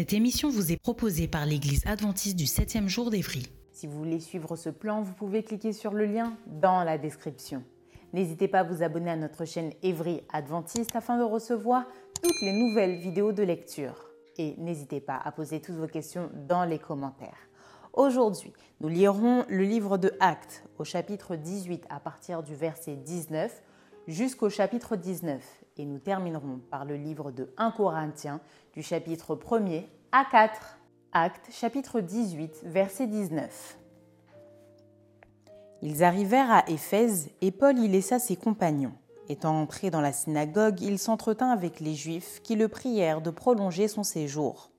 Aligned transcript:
Cette 0.00 0.14
émission 0.14 0.48
vous 0.48 0.72
est 0.72 0.80
proposée 0.80 1.28
par 1.28 1.44
l'Église 1.44 1.82
adventiste 1.84 2.34
du 2.34 2.46
7e 2.46 2.88
jour 2.88 3.10
d'Évry. 3.10 3.42
Si 3.70 3.86
vous 3.86 3.98
voulez 3.98 4.18
suivre 4.18 4.56
ce 4.56 4.70
plan, 4.70 5.02
vous 5.02 5.12
pouvez 5.12 5.42
cliquer 5.42 5.74
sur 5.74 5.92
le 5.92 6.06
lien 6.06 6.38
dans 6.46 6.84
la 6.84 6.96
description. 6.96 7.62
N'hésitez 8.14 8.48
pas 8.48 8.60
à 8.60 8.64
vous 8.64 8.82
abonner 8.82 9.10
à 9.10 9.16
notre 9.16 9.44
chaîne 9.44 9.74
Évry 9.82 10.22
Adventiste 10.32 10.96
afin 10.96 11.18
de 11.18 11.22
recevoir 11.22 11.84
toutes 12.22 12.40
les 12.40 12.54
nouvelles 12.54 12.96
vidéos 12.96 13.32
de 13.32 13.42
lecture. 13.42 14.06
Et 14.38 14.54
n'hésitez 14.56 15.00
pas 15.00 15.20
à 15.22 15.32
poser 15.32 15.60
toutes 15.60 15.76
vos 15.76 15.86
questions 15.86 16.30
dans 16.48 16.64
les 16.64 16.78
commentaires. 16.78 17.50
Aujourd'hui, 17.92 18.54
nous 18.80 18.88
lirons 18.88 19.44
le 19.50 19.64
livre 19.64 19.98
de 19.98 20.14
Actes 20.18 20.64
au 20.78 20.84
chapitre 20.84 21.36
18 21.36 21.84
à 21.90 22.00
partir 22.00 22.42
du 22.42 22.54
verset 22.54 22.96
19 22.96 23.52
jusqu'au 24.08 24.48
chapitre 24.48 24.96
19 24.96 25.42
et 25.76 25.84
nous 25.84 25.98
terminerons 25.98 26.60
par 26.70 26.84
le 26.84 26.96
livre 26.96 27.30
de 27.30 27.52
1 27.56 27.70
Corinthiens 27.72 28.40
du 28.74 28.82
chapitre 28.82 29.34
1er 29.34 29.86
à 30.12 30.24
4. 30.30 30.78
Actes 31.12 31.48
chapitre 31.50 32.00
18 32.00 32.62
verset 32.64 33.06
19. 33.06 33.78
Ils 35.82 36.04
arrivèrent 36.04 36.50
à 36.50 36.68
Éphèse 36.68 37.30
et 37.40 37.50
Paul 37.50 37.78
y 37.78 37.88
laissa 37.88 38.18
ses 38.18 38.36
compagnons. 38.36 38.92
Étant 39.28 39.60
entré 39.60 39.90
dans 39.90 40.00
la 40.00 40.12
synagogue, 40.12 40.80
il 40.82 40.98
s'entretint 40.98 41.50
avec 41.50 41.80
les 41.80 41.94
Juifs 41.94 42.40
qui 42.42 42.56
le 42.56 42.68
prièrent 42.68 43.22
de 43.22 43.30
prolonger 43.30 43.88
son 43.88 44.02
séjour. 44.02 44.70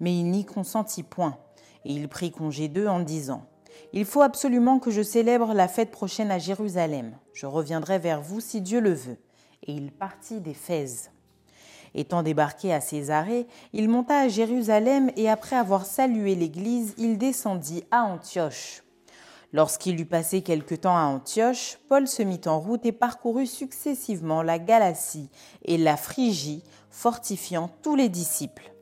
Mais 0.00 0.16
il 0.16 0.30
n'y 0.30 0.44
consentit 0.44 1.04
point, 1.04 1.38
et 1.84 1.92
il 1.92 2.08
prit 2.08 2.32
congé 2.32 2.68
d'eux 2.68 2.88
en 2.88 3.00
disant 3.00 3.46
Il 3.92 4.04
faut 4.04 4.22
absolument 4.22 4.78
que 4.78 4.90
je 4.90 5.02
célèbre 5.02 5.54
la 5.54 5.68
fête 5.68 5.90
prochaine 5.90 6.30
à 6.30 6.38
Jérusalem. 6.38 7.16
Je 7.32 7.46
reviendrai 7.46 7.98
vers 7.98 8.20
vous 8.20 8.40
si 8.40 8.60
Dieu 8.60 8.80
le 8.80 8.92
veut 8.92 9.18
et 9.66 9.72
il 9.72 9.92
partit 9.92 10.40
d'Éphèse. 10.40 11.10
Étant 11.94 12.22
débarqué 12.22 12.72
à 12.72 12.80
Césarée, 12.80 13.46
il 13.72 13.88
monta 13.88 14.18
à 14.18 14.28
Jérusalem 14.28 15.10
et 15.16 15.28
après 15.28 15.56
avoir 15.56 15.84
salué 15.84 16.34
l'Église, 16.34 16.94
il 16.96 17.18
descendit 17.18 17.84
à 17.90 18.04
Antioche. 18.04 18.82
Lorsqu'il 19.52 20.00
eut 20.00 20.06
passé 20.06 20.40
quelque 20.40 20.74
temps 20.74 20.96
à 20.96 21.02
Antioche, 21.02 21.78
Paul 21.88 22.08
se 22.08 22.22
mit 22.22 22.40
en 22.46 22.58
route 22.58 22.86
et 22.86 22.92
parcourut 22.92 23.46
successivement 23.46 24.42
la 24.42 24.58
Galatie 24.58 25.28
et 25.66 25.76
la 25.76 25.98
Phrygie, 25.98 26.62
fortifiant 26.90 27.70
tous 27.82 27.94
les 27.94 28.08
disciples. 28.08 28.72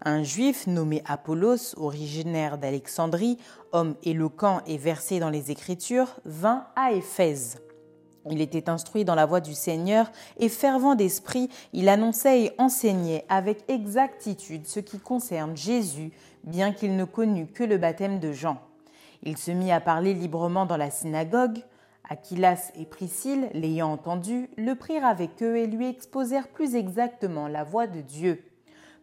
Un 0.00 0.22
juif 0.22 0.66
nommé 0.66 1.02
Apollos, 1.06 1.76
originaire 1.76 2.56
d'Alexandrie, 2.56 3.38
homme 3.72 3.96
éloquent 4.02 4.62
et 4.66 4.78
versé 4.78 5.18
dans 5.18 5.30
les 5.30 5.50
Écritures, 5.50 6.16
vint 6.24 6.66
à 6.74 6.92
Éphèse. 6.92 7.63
Il 8.30 8.40
était 8.40 8.70
instruit 8.70 9.04
dans 9.04 9.14
la 9.14 9.26
voie 9.26 9.40
du 9.40 9.54
Seigneur 9.54 10.10
et 10.38 10.48
fervent 10.48 10.94
d'esprit, 10.94 11.50
il 11.72 11.88
annonçait 11.88 12.42
et 12.42 12.52
enseignait 12.58 13.24
avec 13.28 13.64
exactitude 13.68 14.66
ce 14.66 14.80
qui 14.80 14.98
concerne 14.98 15.56
Jésus, 15.56 16.12
bien 16.42 16.72
qu'il 16.72 16.96
ne 16.96 17.04
connût 17.04 17.46
que 17.46 17.64
le 17.64 17.76
baptême 17.76 18.20
de 18.20 18.32
Jean. 18.32 18.58
Il 19.22 19.36
se 19.36 19.50
mit 19.50 19.72
à 19.72 19.80
parler 19.80 20.14
librement 20.14 20.66
dans 20.66 20.76
la 20.76 20.90
synagogue. 20.90 21.58
Aquilas 22.08 22.70
et 22.76 22.84
Priscille, 22.84 23.48
l'ayant 23.54 23.92
entendu, 23.92 24.50
le 24.58 24.74
prirent 24.74 25.06
avec 25.06 25.42
eux 25.42 25.56
et 25.56 25.66
lui 25.66 25.88
exposèrent 25.88 26.48
plus 26.48 26.74
exactement 26.74 27.48
la 27.48 27.64
voie 27.64 27.86
de 27.86 28.02
Dieu. 28.02 28.44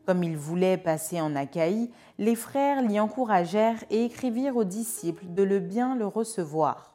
Comme 0.06 0.24
il 0.24 0.38
voulait 0.38 0.78
passer 0.78 1.22
en 1.22 1.36
Achaïe, 1.36 1.90
les 2.20 2.36
frères 2.36 2.82
l'y 2.82 3.00
encouragèrent 3.00 3.84
et 3.90 4.06
écrivirent 4.06 4.58
aux 4.58 4.64
disciples 4.64 5.26
de 5.28 5.44
le 5.44 5.60
bien 5.60 5.96
le 5.96 6.06
recevoir. 6.06 6.91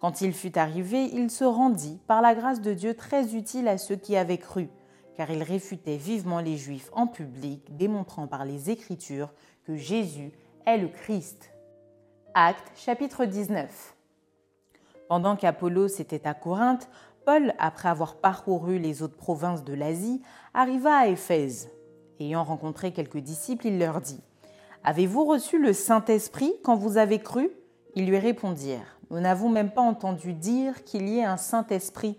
Quand 0.00 0.22
il 0.22 0.32
fut 0.32 0.56
arrivé, 0.56 1.10
il 1.12 1.30
se 1.30 1.44
rendit, 1.44 2.00
par 2.06 2.22
la 2.22 2.34
grâce 2.34 2.62
de 2.62 2.72
Dieu, 2.72 2.94
très 2.94 3.34
utile 3.34 3.68
à 3.68 3.76
ceux 3.76 3.96
qui 3.96 4.16
avaient 4.16 4.38
cru, 4.38 4.70
car 5.14 5.30
il 5.30 5.42
réfutait 5.42 5.98
vivement 5.98 6.40
les 6.40 6.56
Juifs 6.56 6.88
en 6.94 7.06
public, 7.06 7.76
démontrant 7.76 8.26
par 8.26 8.46
les 8.46 8.70
Écritures 8.70 9.30
que 9.66 9.76
Jésus 9.76 10.32
est 10.64 10.78
le 10.78 10.88
Christ. 10.88 11.52
Acte 12.32 12.72
chapitre 12.76 13.26
19 13.26 13.94
Pendant 15.06 15.36
qu'Apollos 15.36 15.88
était 15.88 16.26
à 16.26 16.32
Corinthe, 16.32 16.88
Paul, 17.26 17.52
après 17.58 17.90
avoir 17.90 18.16
parcouru 18.16 18.78
les 18.78 19.02
autres 19.02 19.18
provinces 19.18 19.64
de 19.64 19.74
l'Asie, 19.74 20.22
arriva 20.54 20.94
à 20.94 21.08
Éphèse. 21.08 21.68
Ayant 22.20 22.44
rencontré 22.44 22.92
quelques 22.92 23.18
disciples, 23.18 23.66
il 23.66 23.78
leur 23.78 24.00
dit 24.00 24.22
Avez-vous 24.82 25.26
reçu 25.26 25.60
le 25.60 25.74
Saint-Esprit 25.74 26.54
quand 26.64 26.76
vous 26.76 26.96
avez 26.96 27.18
cru? 27.18 27.50
Ils 27.96 28.06
lui 28.06 28.18
répondirent 28.18 28.99
nous 29.10 29.20
n'avons 29.20 29.48
même 29.48 29.70
pas 29.70 29.82
entendu 29.82 30.32
dire 30.32 30.84
qu'il 30.84 31.08
y 31.08 31.18
ait 31.18 31.24
un 31.24 31.36
Saint-Esprit. 31.36 32.18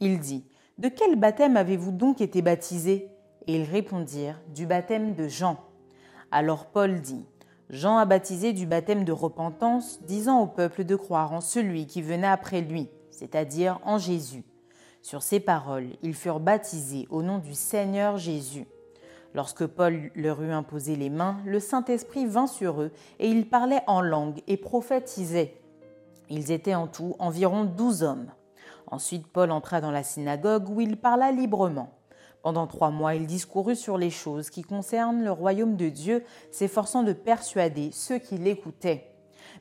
Il 0.00 0.18
dit 0.18 0.44
De 0.78 0.88
quel 0.88 1.16
baptême 1.16 1.56
avez-vous 1.56 1.92
donc 1.92 2.20
été 2.20 2.42
baptisés? 2.42 3.08
Et 3.46 3.56
ils 3.56 3.70
répondirent 3.70 4.40
Du 4.54 4.66
baptême 4.66 5.14
de 5.14 5.28
Jean. 5.28 5.58
Alors 6.30 6.66
Paul 6.66 7.00
dit 7.00 7.24
Jean 7.70 7.96
a 7.96 8.04
baptisé 8.04 8.52
du 8.52 8.66
baptême 8.66 9.04
de 9.04 9.12
repentance, 9.12 10.02
disant 10.02 10.40
au 10.40 10.46
peuple 10.46 10.84
de 10.84 10.96
croire 10.96 11.32
en 11.32 11.40
celui 11.40 11.86
qui 11.86 12.02
venait 12.02 12.26
après 12.26 12.60
lui, 12.60 12.88
c'est-à-dire 13.10 13.80
en 13.84 13.98
Jésus. 13.98 14.44
Sur 15.02 15.22
ces 15.22 15.40
paroles, 15.40 15.90
ils 16.02 16.14
furent 16.14 16.40
baptisés 16.40 17.06
au 17.10 17.22
nom 17.22 17.38
du 17.38 17.54
Seigneur 17.54 18.18
Jésus. 18.18 18.66
Lorsque 19.34 19.66
Paul 19.66 20.10
leur 20.14 20.42
eut 20.42 20.52
imposé 20.52 20.96
les 20.96 21.10
mains, 21.10 21.38
le 21.44 21.58
Saint-Esprit 21.58 22.26
vint 22.26 22.46
sur 22.46 22.82
eux, 22.82 22.92
et 23.18 23.28
ils 23.28 23.48
parlaient 23.48 23.82
en 23.86 24.00
langue 24.00 24.40
et 24.46 24.56
prophétisaient. 24.56 25.63
Ils 26.30 26.52
étaient 26.52 26.74
en 26.74 26.86
tout 26.86 27.16
environ 27.18 27.64
douze 27.64 28.02
hommes. 28.02 28.30
Ensuite, 28.86 29.26
Paul 29.26 29.50
entra 29.50 29.80
dans 29.80 29.90
la 29.90 30.02
synagogue 30.02 30.68
où 30.68 30.80
il 30.80 30.96
parla 30.96 31.32
librement. 31.32 31.90
Pendant 32.42 32.66
trois 32.66 32.90
mois, 32.90 33.14
il 33.14 33.26
discourut 33.26 33.76
sur 33.76 33.96
les 33.96 34.10
choses 34.10 34.50
qui 34.50 34.62
concernent 34.62 35.24
le 35.24 35.32
royaume 35.32 35.76
de 35.76 35.88
Dieu, 35.88 36.24
s'efforçant 36.52 37.02
de 37.02 37.14
persuader 37.14 37.90
ceux 37.92 38.18
qui 38.18 38.36
l'écoutaient. 38.36 39.10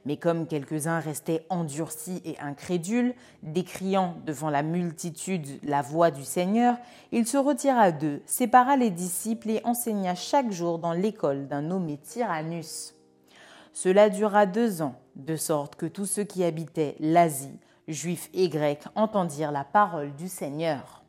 Mais 0.06 0.18
comme 0.18 0.47
quelques-uns 0.47 1.00
restaient 1.00 1.46
endurcis 1.50 2.22
et 2.25 2.38
incrédules, 2.40 3.16
décriant 3.41 4.16
devant 4.25 4.50
la 4.50 4.63
multitude 4.63 5.47
la 5.63 5.81
voix 5.81 6.12
du 6.12 6.24
Seigneur, 6.24 6.75
il 7.12 7.25
se 7.25 7.38
retira 7.38 7.91
d'eux, 7.91 8.22
sépara 8.25 8.75
les 8.75 8.90
disciples 8.90 9.50
et 9.50 9.62
enseigna 9.63 10.13
chaque 10.13 10.51
jour 10.51 10.78
dans 10.78 10.94
l'école 10.94 11.47
d'un 11.47 11.62
nommé 11.62 11.97
Tyrannus. 11.97 12.95
Cela 13.74 14.10
dura 14.10 14.46
deux 14.46 14.84
ans, 14.84 14.96
de 15.16 15.36
sorte 15.36 15.76
que 15.76 15.88
tous 15.88 16.06
ceux 16.06 16.24
qui 16.24 16.44
habitaient 16.44 16.96
l'Asie, 17.00 17.60
juifs 17.88 18.30
et 18.34 18.48
grecs, 18.48 18.84
entendirent 18.94 19.52
la 19.52 19.64
parole 19.64 20.14
du 20.16 20.28
Seigneur. 20.28 21.04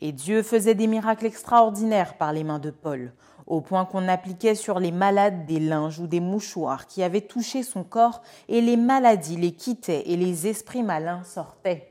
Et 0.00 0.10
Dieu 0.10 0.42
faisait 0.42 0.74
des 0.74 0.88
miracles 0.88 1.26
extraordinaires 1.26 2.18
par 2.18 2.32
les 2.32 2.42
mains 2.42 2.58
de 2.58 2.70
Paul, 2.70 3.12
au 3.46 3.60
point 3.60 3.84
qu'on 3.84 4.08
appliquait 4.08 4.56
sur 4.56 4.80
les 4.80 4.90
malades 4.90 5.46
des 5.46 5.60
linges 5.60 6.00
ou 6.00 6.08
des 6.08 6.18
mouchoirs 6.18 6.88
qui 6.88 7.04
avaient 7.04 7.20
touché 7.20 7.62
son 7.62 7.84
corps, 7.84 8.22
et 8.48 8.60
les 8.60 8.76
maladies 8.76 9.36
les 9.36 9.52
quittaient 9.52 10.02
et 10.06 10.16
les 10.16 10.48
esprits 10.48 10.82
malins 10.82 11.22
sortaient. 11.22 11.88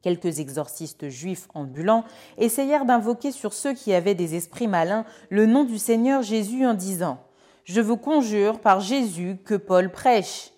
Quelques 0.00 0.38
exorcistes 0.38 1.10
juifs 1.10 1.48
ambulants 1.52 2.04
essayèrent 2.38 2.86
d'invoquer 2.86 3.30
sur 3.30 3.52
ceux 3.52 3.74
qui 3.74 3.92
avaient 3.92 4.14
des 4.14 4.36
esprits 4.36 4.68
malins 4.68 5.04
le 5.28 5.44
nom 5.44 5.64
du 5.64 5.76
Seigneur 5.76 6.22
Jésus 6.22 6.64
en 6.64 6.72
disant 6.72 7.18
je 7.68 7.82
vous 7.82 7.98
conjure 7.98 8.60
par 8.60 8.80
Jésus 8.80 9.36
que 9.44 9.54
Paul 9.54 9.92
prêche. 9.92 10.52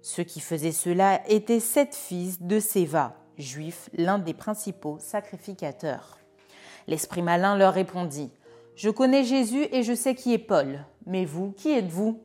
Ceux 0.00 0.22
qui 0.22 0.38
faisaient 0.38 0.70
cela 0.70 1.20
étaient 1.28 1.58
sept 1.58 1.92
fils 1.92 2.40
de 2.40 2.60
Séva, 2.60 3.16
juifs, 3.36 3.90
l'un 3.94 4.20
des 4.20 4.32
principaux 4.32 4.96
sacrificateurs. 5.00 6.18
L'esprit 6.86 7.22
malin 7.22 7.56
leur 7.56 7.74
répondit 7.74 8.30
Je 8.76 8.90
connais 8.90 9.24
Jésus 9.24 9.66
et 9.72 9.82
je 9.82 9.92
sais 9.92 10.14
qui 10.14 10.34
est 10.34 10.38
Paul, 10.38 10.84
mais 11.04 11.24
vous, 11.24 11.50
qui 11.50 11.72
êtes-vous? 11.72 12.20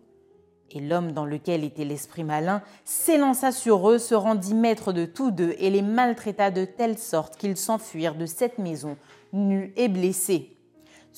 Et 0.69 0.81
l'homme 0.81 1.13
dans 1.13 1.25
lequel 1.25 1.63
était 1.63 1.85
l'esprit 1.85 2.23
malin 2.23 2.61
s'élança 2.85 3.51
sur 3.51 3.89
eux, 3.89 3.97
se 3.97 4.13
rendit 4.13 4.53
maître 4.53 4.93
de 4.93 5.05
tous 5.05 5.31
deux 5.31 5.55
et 5.57 5.71
les 5.71 5.81
maltraita 5.81 6.51
de 6.51 6.65
telle 6.65 6.99
sorte 6.99 7.37
qu'ils 7.37 7.57
s'enfuirent 7.57 8.15
de 8.15 8.27
cette 8.27 8.59
maison 8.59 8.97
nu 9.33 9.73
et 9.77 9.87
blessé. 9.87 10.56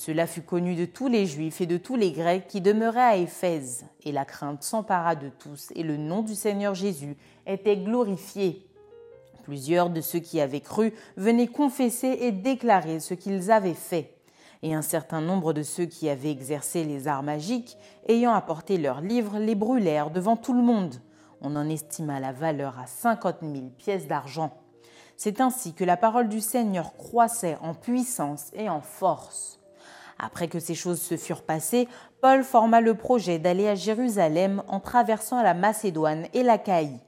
Cela 0.00 0.26
fut 0.26 0.40
connu 0.40 0.76
de 0.76 0.86
tous 0.86 1.08
les 1.08 1.26
Juifs 1.26 1.60
et 1.60 1.66
de 1.66 1.76
tous 1.76 1.94
les 1.94 2.10
Grecs 2.10 2.46
qui 2.46 2.62
demeuraient 2.62 3.00
à 3.02 3.16
Éphèse, 3.18 3.84
et 4.02 4.12
la 4.12 4.24
crainte 4.24 4.62
s'empara 4.62 5.14
de 5.14 5.28
tous, 5.28 5.68
et 5.74 5.82
le 5.82 5.98
nom 5.98 6.22
du 6.22 6.34
Seigneur 6.34 6.74
Jésus 6.74 7.18
était 7.46 7.76
glorifié. 7.76 8.66
Plusieurs 9.42 9.90
de 9.90 10.00
ceux 10.00 10.20
qui 10.20 10.40
avaient 10.40 10.62
cru 10.62 10.94
venaient 11.18 11.48
confesser 11.48 12.16
et 12.22 12.32
déclarer 12.32 12.98
ce 12.98 13.12
qu'ils 13.12 13.50
avaient 13.50 13.74
fait. 13.74 14.16
Et 14.62 14.72
un 14.72 14.80
certain 14.80 15.20
nombre 15.20 15.52
de 15.52 15.62
ceux 15.62 15.84
qui 15.84 16.08
avaient 16.08 16.30
exercé 16.30 16.82
les 16.82 17.06
arts 17.06 17.22
magiques, 17.22 17.76
ayant 18.08 18.32
apporté 18.32 18.78
leurs 18.78 19.02
livres, 19.02 19.38
les 19.38 19.54
brûlèrent 19.54 20.10
devant 20.10 20.38
tout 20.38 20.54
le 20.54 20.62
monde. 20.62 20.94
On 21.42 21.56
en 21.56 21.68
estima 21.68 22.20
la 22.20 22.32
valeur 22.32 22.78
à 22.78 22.86
cinquante 22.86 23.42
mille 23.42 23.70
pièces 23.70 24.06
d'argent. 24.06 24.62
C'est 25.18 25.42
ainsi 25.42 25.74
que 25.74 25.84
la 25.84 25.98
parole 25.98 26.30
du 26.30 26.40
Seigneur 26.40 26.94
croissait 26.94 27.58
en 27.60 27.74
puissance 27.74 28.50
et 28.54 28.70
en 28.70 28.80
force. 28.80 29.59
Après 30.22 30.48
que 30.48 30.60
ces 30.60 30.74
choses 30.74 31.00
se 31.00 31.16
furent 31.16 31.42
passées, 31.42 31.88
Paul 32.20 32.44
forma 32.44 32.82
le 32.82 32.94
projet 32.94 33.38
d'aller 33.38 33.68
à 33.68 33.74
Jérusalem 33.74 34.62
en 34.68 34.78
traversant 34.78 35.42
la 35.42 35.54
Macédoine 35.54 36.26
et 36.34 36.42
la 36.42 36.58
Caïe. 36.58 37.00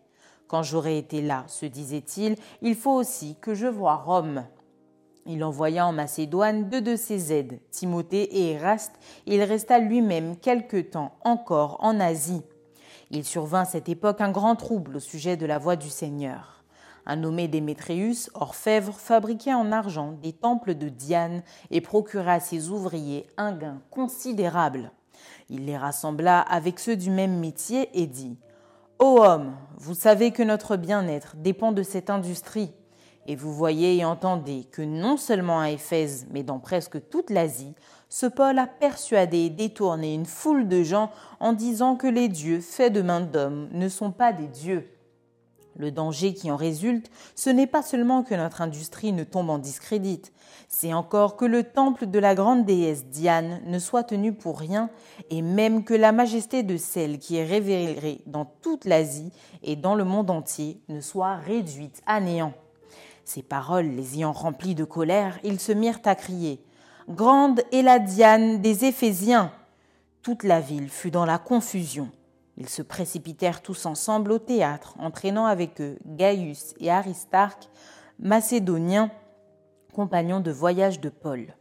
Quand 0.49 0.63
j'aurai 0.63 0.97
été 0.97 1.21
là, 1.21 1.45
se 1.47 1.67
disait-il, 1.67 2.37
il 2.63 2.75
faut 2.75 2.93
aussi 2.93 3.37
que 3.41 3.55
je 3.55 3.67
voie 3.67 3.97
Rome. 3.97 4.45
Il 5.27 5.45
envoya 5.45 5.87
en 5.87 5.93
Macédoine 5.93 6.69
deux 6.71 6.81
de 6.81 6.97
ses 6.97 7.33
aides, 7.33 7.61
Timothée 7.71 8.23
et 8.23 8.53
Eraste, 8.53 8.95
et 9.27 9.37
il 9.37 9.43
resta 9.43 9.79
lui-même 9.79 10.37
quelque 10.37 10.81
temps 10.81 11.13
encore 11.23 11.77
en 11.81 12.01
Asie. 12.01 12.43
Il 13.11 13.25
survint 13.25 13.61
à 13.61 13.67
cette 13.67 13.91
époque 13.91 14.23
un 14.23 14.33
grand 14.33 14.57
trouble 14.57 14.97
au 14.97 15.01
sujet 15.01 15.37
de 15.37 15.45
la 15.45 15.59
voix 15.59 15.77
du 15.77 15.91
Seigneur. 15.91 16.62
Un 17.05 17.17
nommé 17.17 17.49
Démétrius, 17.49 18.31
orfèvre, 18.35 18.95
fabriquait 18.95 19.55
en 19.55 19.73
argent 19.73 20.13
des 20.23 20.33
temples 20.33 20.75
de 20.75 20.89
Diane 20.89 21.43
et 21.71 21.81
procura 21.81 22.35
à 22.35 22.41
ses 22.41 22.71
ouvriers 22.71 23.27
un 23.37 23.53
gain 23.53 23.81
considérable. 23.91 24.93
Il 25.51 25.67
les 25.67 25.77
rassembla 25.77 26.41
avec 26.41 26.79
ceux 26.79 26.97
du 26.97 27.11
même 27.11 27.39
métier 27.39 27.89
et 27.95 28.07
dit 28.07 28.39
Ô 28.99 29.25
homme, 29.25 29.57
vous 29.79 29.95
savez 29.95 30.31
que 30.31 30.45
notre 30.45 30.77
bien-être 30.77 31.35
dépend 31.37 31.73
de 31.73 31.83
cette 31.83 32.09
industrie. 32.09 32.73
Et 33.27 33.37
vous 33.37 33.53
voyez 33.53 33.97
et 33.97 34.05
entendez 34.05 34.65
que 34.71 34.83
non 34.83 35.17
seulement 35.17 35.61
à 35.61 35.71
Éphèse, 35.71 36.27
mais 36.31 36.43
dans 36.43 36.59
presque 36.59 37.09
toute 37.09 37.31
l'Asie, 37.31 37.75
ce 38.09 38.27
Paul 38.27 38.59
a 38.59 38.67
persuadé 38.67 39.39
et 39.39 39.51
détourné 39.51 40.15
une 40.15 40.27
foule 40.27 40.69
de 40.69 40.83
gens 40.83 41.11
en 41.41 41.53
disant 41.53 41.97
que 41.97 42.07
les 42.07 42.29
dieux 42.29 42.61
faits 42.61 42.93
de 42.93 43.03
main 43.03 43.21
d'hommes 43.21 43.69
ne 43.73 43.89
sont 43.89 44.11
pas 44.11 44.33
des 44.33 44.49
dieux. 44.49 44.92
Le 45.77 45.91
danger 45.91 46.35
qui 46.35 46.51
en 46.51 46.57
résulte, 46.57 47.11
ce 47.35 47.51
n'est 47.51 47.67
pas 47.67 47.83
seulement 47.83 48.23
que 48.23 48.35
notre 48.35 48.61
industrie 48.61 49.13
ne 49.13 49.25
tombe 49.25 49.51
en 49.51 49.59
discrédit, 49.59 50.23
c'est 50.69 50.95
encore 50.95 51.37
que 51.37 51.45
le 51.45 51.65
temple 51.65 52.07
de 52.07 52.19
la 52.19 52.35
grande 52.35 52.65
déesse 52.65 53.05
Diane 53.07 53.61
ne 53.67 53.79
soit 53.79 54.05
tenu 54.05 54.33
pour 54.33 54.59
rien, 54.59 54.91
et 55.31 55.43
même 55.43 55.85
que 55.85 55.95
la 55.95 56.13
majesté 56.13 56.63
de 56.63 56.77
celle 56.77 57.19
qui 57.19 57.37
est 57.37 57.45
révérée 57.45 58.23
dans 58.27 58.45
toute 58.45 58.85
l'Asie 58.85 59.33
et 59.63 59.77
dans 59.77 59.95
le 59.95 60.05
monde 60.05 60.31
entier 60.31 60.81
ne 60.89 61.01
soit 61.01 61.37
réduite 61.37 62.03
à 62.07 62.21
néant. 62.21 62.55
Ces 63.25 63.43
paroles 63.43 63.89
les 63.89 64.17
ayant 64.17 64.33
remplis 64.33 64.75
de 64.75 64.85
colère, 64.85 65.39
ils 65.45 65.61
se 65.61 65.73
mirent 65.73 66.01
à 66.05 66.15
crier 66.15 66.61
Grande 67.09 67.63
est 67.73 67.83
la 67.83 67.99
Diane 67.99 68.63
des 68.63 68.85
Éphésiens. 68.85 69.53
Toute 70.23 70.45
la 70.45 70.61
ville 70.61 70.89
fut 70.89 71.11
dans 71.11 71.27
la 71.27 71.39
confusion. 71.39 72.11
Ils 72.63 72.69
se 72.69 72.83
précipitèrent 72.83 73.61
tous 73.61 73.87
ensemble 73.87 74.31
au 74.31 74.39
théâtre, 74.39 74.95
entraînant 75.01 75.47
avec 75.47 75.81
eux 75.81 75.99
Gaius 76.07 76.75
et 76.79 76.93
Aristarque, 76.93 77.69
macédoniens, 78.21 79.11
compagnons 79.93 80.39
de 80.39 80.53
voyage 80.53 81.01
de 81.01 81.09
Paul. 81.09 81.57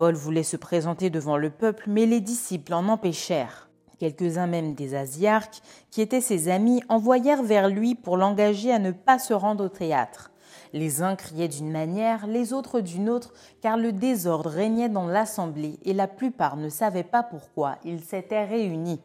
Paul 0.00 0.16
voulait 0.16 0.42
se 0.42 0.56
présenter 0.56 1.10
devant 1.10 1.36
le 1.36 1.50
peuple, 1.50 1.84
mais 1.86 2.06
les 2.06 2.18
disciples 2.18 2.74
en 2.74 2.88
empêchèrent. 2.88 3.70
Quelques-uns 4.00 4.48
même 4.48 4.74
des 4.74 4.96
Asiarques, 4.96 5.62
qui 5.92 6.00
étaient 6.00 6.20
ses 6.20 6.48
amis, 6.48 6.82
envoyèrent 6.88 7.44
vers 7.44 7.68
lui 7.68 7.94
pour 7.94 8.16
l'engager 8.16 8.72
à 8.72 8.80
ne 8.80 8.90
pas 8.90 9.20
se 9.20 9.34
rendre 9.34 9.66
au 9.66 9.68
théâtre. 9.68 10.32
Les 10.72 11.02
uns 11.02 11.14
criaient 11.14 11.46
d'une 11.46 11.70
manière, 11.70 12.26
les 12.26 12.52
autres 12.52 12.80
d'une 12.80 13.10
autre, 13.10 13.32
car 13.60 13.76
le 13.76 13.92
désordre 13.92 14.50
régnait 14.50 14.88
dans 14.88 15.06
l'assemblée 15.06 15.78
et 15.84 15.92
la 15.92 16.08
plupart 16.08 16.56
ne 16.56 16.68
savaient 16.68 17.04
pas 17.04 17.22
pourquoi 17.22 17.76
ils 17.84 18.02
s'étaient 18.02 18.44
réunis. 18.44 19.00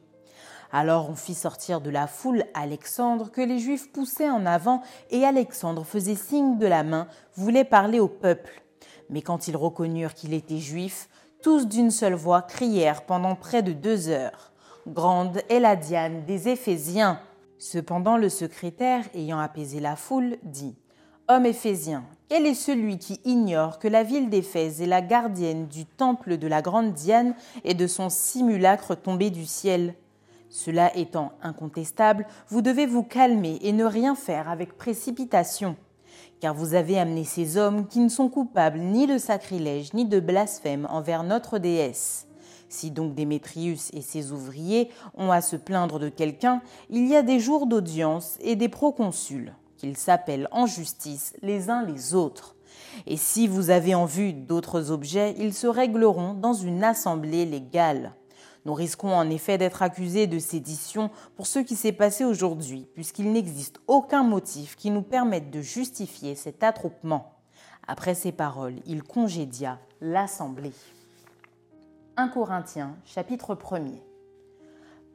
Alors 0.71 1.09
on 1.09 1.15
fit 1.15 1.33
sortir 1.33 1.81
de 1.81 1.89
la 1.89 2.07
foule 2.07 2.43
Alexandre 2.53 3.31
que 3.31 3.41
les 3.41 3.59
Juifs 3.59 3.91
poussaient 3.91 4.29
en 4.29 4.45
avant 4.45 4.81
et 5.09 5.25
Alexandre 5.25 5.85
faisait 5.85 6.15
signe 6.15 6.57
de 6.57 6.67
la 6.67 6.83
main, 6.83 7.07
voulait 7.35 7.63
parler 7.63 7.99
au 7.99 8.07
peuple. 8.07 8.63
Mais 9.09 9.21
quand 9.21 9.47
ils 9.47 9.55
reconnurent 9.55 10.13
qu'il 10.13 10.33
était 10.33 10.57
juif, 10.57 11.07
tous 11.41 11.67
d'une 11.67 11.91
seule 11.91 12.15
voix 12.15 12.41
crièrent 12.41 13.05
pendant 13.05 13.35
près 13.35 13.63
de 13.63 13.71
deux 13.71 14.09
heures. 14.09 14.51
Grande 14.87 15.41
est 15.49 15.59
la 15.59 15.75
Diane 15.75 16.25
des 16.25 16.49
Éphésiens. 16.49 17.19
Cependant 17.57 18.17
le 18.17 18.29
secrétaire, 18.29 19.05
ayant 19.13 19.39
apaisé 19.39 19.79
la 19.79 19.95
foule, 19.95 20.37
dit 20.43 20.75
Homme 21.29 21.45
éphésien, 21.45 22.05
quel 22.29 22.45
est 22.45 22.53
celui 22.53 22.97
qui 22.97 23.19
ignore 23.25 23.79
que 23.79 23.87
la 23.87 24.03
ville 24.03 24.29
d'Éphèse 24.29 24.81
est 24.81 24.85
la 24.85 25.01
gardienne 25.01 25.67
du 25.67 25.85
temple 25.85 26.37
de 26.37 26.47
la 26.47 26.61
grande 26.61 26.93
Diane 26.93 27.35
et 27.63 27.73
de 27.73 27.87
son 27.87 28.09
simulacre 28.09 28.95
tombé 28.95 29.29
du 29.29 29.45
ciel? 29.45 29.95
Cela 30.49 30.95
étant 30.95 31.33
incontestable, 31.41 32.25
vous 32.49 32.61
devez 32.61 32.85
vous 32.85 33.03
calmer 33.03 33.59
et 33.61 33.73
ne 33.73 33.83
rien 33.83 34.15
faire 34.15 34.49
avec 34.49 34.77
précipitation, 34.77 35.75
car 36.39 36.53
vous 36.53 36.73
avez 36.73 36.97
amené 36.97 37.23
ces 37.23 37.57
hommes 37.57 37.87
qui 37.87 37.99
ne 37.99 38.09
sont 38.09 38.29
coupables 38.29 38.79
ni 38.79 39.07
de 39.07 39.17
sacrilège 39.17 39.93
ni 39.93 40.05
de 40.05 40.19
blasphème 40.19 40.87
envers 40.89 41.23
notre 41.23 41.57
déesse. 41.57 42.27
Si 42.69 42.91
donc 42.91 43.15
Démétrius 43.15 43.89
et 43.93 44.01
ses 44.01 44.31
ouvriers 44.31 44.89
ont 45.15 45.31
à 45.31 45.41
se 45.41 45.55
plaindre 45.55 45.99
de 45.99 46.09
quelqu'un, 46.09 46.61
il 46.89 47.07
y 47.07 47.15
a 47.15 47.23
des 47.23 47.39
jours 47.39 47.65
d'audience 47.65 48.37
et 48.41 48.55
des 48.55 48.69
proconsuls 48.69 49.53
qu'ils 49.77 49.97
s'appellent 49.97 50.49
en 50.51 50.65
justice 50.65 51.33
les 51.41 51.69
uns 51.69 51.83
les 51.83 52.13
autres. 52.13 52.55
Et 53.05 53.17
si 53.17 53.47
vous 53.47 53.69
avez 53.69 53.95
en 53.95 54.05
vue 54.05 54.33
d'autres 54.33 54.91
objets, 54.91 55.35
ils 55.37 55.53
se 55.53 55.67
régleront 55.67 56.33
dans 56.33 56.53
une 56.53 56.83
assemblée 56.83 57.45
légale. 57.45 58.13
Nous 58.67 58.73
risquons 58.73 59.15
en 59.15 59.29
effet 59.29 59.57
d'être 59.57 59.81
accusés 59.81 60.27
de 60.27 60.39
sédition 60.39 61.09
pour 61.37 61.47
ce 61.47 61.59
qui 61.59 61.77
s'est 61.77 61.93
passé 61.93 62.25
aujourd'hui, 62.25 62.85
puisqu'il 62.95 63.31
n'existe 63.31 63.79
aucun 63.87 64.23
motif 64.23 64.75
qui 64.75 64.91
nous 64.91 65.03
permette 65.03 65.49
de 65.49 65.61
justifier 65.61 66.35
cet 66.35 66.61
attroupement. 66.63 67.31
Après 67.87 68.13
ces 68.13 68.33
paroles, 68.33 68.75
il 68.85 69.03
congédia 69.03 69.79
l'assemblée. 70.01 70.73
1 72.17 72.27
Corinthiens, 72.27 72.97
chapitre 73.05 73.55
1er. 73.55 74.01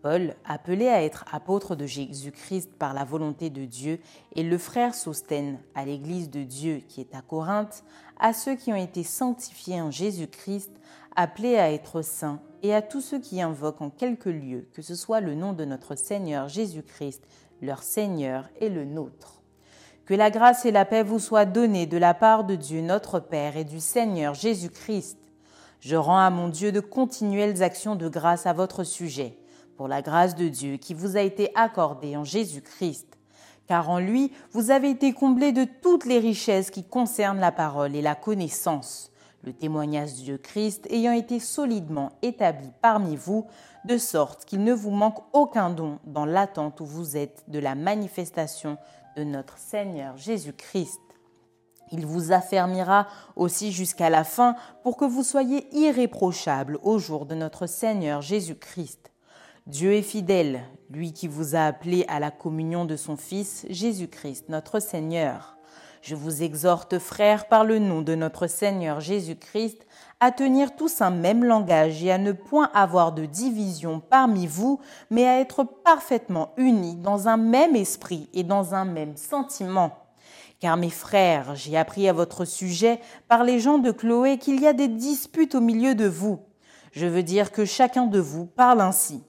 Paul, 0.02 0.35
appelé 0.44 0.88
à 0.88 1.04
être 1.04 1.25
apôtre 1.30 1.76
de 1.76 1.87
Jésus-Christ 1.87 2.73
par 2.76 2.92
la 2.92 3.04
volonté 3.04 3.50
de 3.50 3.64
Dieu, 3.64 4.00
et 4.35 4.42
le 4.42 4.59
frère 4.59 4.97
Sostène 4.97 5.61
à 5.76 5.85
l'Église 5.85 6.28
de 6.28 6.42
Dieu 6.42 6.82
qui 6.88 7.00
est 7.00 7.14
à 7.14 7.23
Corinthe, 7.23 7.85
à 8.18 8.32
ceux 8.32 8.56
qui 8.56 8.73
ont 8.73 8.76
été 8.76 9.04
sanctifiés 9.04 9.80
en 9.80 9.92
Jésus-Christ, 9.92 10.73
appelés 11.14 11.56
à 11.56 11.71
être 11.71 12.02
saints, 12.02 12.40
et 12.64 12.75
à 12.75 12.82
tous 12.82 13.00
ceux 13.00 13.21
qui 13.21 13.40
invoquent 13.40 13.82
en 13.82 13.90
quelque 13.90 14.28
lieu, 14.28 14.66
que 14.75 14.82
ce 14.82 14.97
soit 14.97 15.21
le 15.21 15.37
nom 15.37 15.52
de 15.52 15.64
notre 15.64 15.94
Seigneur 15.94 16.49
Jésus-Christ, 16.49 17.23
leur 17.61 17.85
Seigneur 17.85 18.49
et 18.61 18.68
le 18.68 18.85
nôtre. 18.85 19.40
Que 20.04 20.14
la 20.14 20.30
grâce 20.30 20.64
et 20.64 20.73
la 20.73 20.85
paix 20.85 21.04
vous 21.04 21.21
soient 21.21 21.44
données 21.44 21.87
de 21.87 21.97
la 21.97 22.12
part 22.12 22.42
de 22.42 22.56
Dieu 22.56 22.80
notre 22.80 23.21
Père 23.21 23.56
et 23.56 23.64
du 23.64 23.78
Seigneur 23.78 24.35
Jésus-Christ. 24.35 25.18
Je 25.78 25.94
rends 25.94 26.18
à 26.18 26.30
mon 26.30 26.49
Dieu 26.49 26.73
de 26.73 26.80
continuelles 26.80 27.62
actions 27.62 27.94
de 27.94 28.09
grâce 28.09 28.47
à 28.47 28.52
votre 28.52 28.82
sujet 28.82 29.37
pour 29.82 29.88
la 29.88 30.00
grâce 30.00 30.36
de 30.36 30.46
Dieu 30.46 30.76
qui 30.76 30.94
vous 30.94 31.16
a 31.16 31.22
été 31.22 31.50
accordée 31.56 32.16
en 32.16 32.22
Jésus-Christ, 32.22 33.18
car 33.66 33.90
en 33.90 33.98
lui 33.98 34.30
vous 34.52 34.70
avez 34.70 34.90
été 34.90 35.12
comblés 35.12 35.50
de 35.50 35.64
toutes 35.64 36.04
les 36.04 36.20
richesses 36.20 36.70
qui 36.70 36.84
concernent 36.84 37.40
la 37.40 37.50
parole 37.50 37.96
et 37.96 38.00
la 38.00 38.14
connaissance, 38.14 39.10
le 39.42 39.52
témoignage 39.52 40.22
de 40.22 40.36
Christ 40.36 40.86
ayant 40.88 41.10
été 41.10 41.40
solidement 41.40 42.12
établi 42.22 42.70
parmi 42.80 43.16
vous, 43.16 43.44
de 43.84 43.98
sorte 43.98 44.44
qu'il 44.44 44.62
ne 44.62 44.72
vous 44.72 44.92
manque 44.92 45.18
aucun 45.32 45.70
don 45.70 45.98
dans 46.04 46.26
l'attente 46.26 46.78
où 46.78 46.86
vous 46.86 47.16
êtes 47.16 47.42
de 47.48 47.58
la 47.58 47.74
manifestation 47.74 48.78
de 49.16 49.24
notre 49.24 49.58
Seigneur 49.58 50.16
Jésus-Christ. 50.16 51.00
Il 51.90 52.06
vous 52.06 52.30
affermira 52.30 53.08
aussi 53.34 53.72
jusqu'à 53.72 54.10
la 54.10 54.22
fin 54.22 54.54
pour 54.84 54.96
que 54.96 55.04
vous 55.04 55.24
soyez 55.24 55.66
irréprochables 55.76 56.78
au 56.84 57.00
jour 57.00 57.26
de 57.26 57.34
notre 57.34 57.66
Seigneur 57.66 58.22
Jésus-Christ. 58.22 59.12
Dieu 59.69 59.92
est 59.92 60.02
fidèle, 60.02 60.64
lui 60.90 61.12
qui 61.12 61.28
vous 61.28 61.54
a 61.54 61.61
appelé 61.61 62.04
à 62.09 62.19
la 62.19 62.33
communion 62.33 62.85
de 62.85 62.97
son 62.97 63.16
Fils, 63.16 63.64
Jésus-Christ, 63.71 64.49
notre 64.49 64.81
Seigneur. 64.81 65.57
Je 66.02 66.16
vous 66.16 66.42
exhorte, 66.42 66.99
frères, 66.99 67.47
par 67.47 67.62
le 67.62 67.78
nom 67.78 68.02
de 68.02 68.16
notre 68.16 68.49
Seigneur 68.49 68.99
Jésus-Christ, 68.99 69.87
à 70.19 70.33
tenir 70.33 70.75
tous 70.75 71.00
un 71.00 71.11
même 71.11 71.45
langage 71.45 72.02
et 72.02 72.11
à 72.11 72.19
ne 72.19 72.33
point 72.33 72.71
avoir 72.75 73.12
de 73.12 73.25
division 73.25 74.00
parmi 74.00 74.49
vous, 74.49 74.81
mais 75.11 75.28
à 75.28 75.38
être 75.38 75.62
parfaitement 75.62 76.54
unis 76.57 76.97
dans 76.97 77.28
un 77.28 77.37
même 77.37 77.76
esprit 77.76 78.28
et 78.35 78.42
dans 78.42 78.75
un 78.75 78.85
même 78.85 79.16
sentiment 79.16 79.92
Car 80.59 80.76
mes 80.76 80.90
frères, 80.90 81.54
j'ai 81.54 81.76
appris 81.76 82.09
à 82.09 82.12
votre 82.12 82.45
sujet 82.45 82.99
par 83.28 83.45
les 83.45 83.61
gens 83.61 83.78
de 83.78 83.92
Chloé 83.92 84.38
qu'il 84.38 84.61
y 84.61 84.66
a 84.66 84.73
des 84.73 84.88
disputes 84.88 85.54
au 85.54 85.61
milieu 85.61 85.95
de 85.95 86.09
vous. 86.09 86.40
Je 86.90 87.07
veux 87.07 87.23
dire 87.23 87.52
que 87.52 87.64
chacun 87.64 88.07
de 88.07 88.19
vous 88.19 88.47
parle 88.47 88.81
ainsi. 88.81 89.23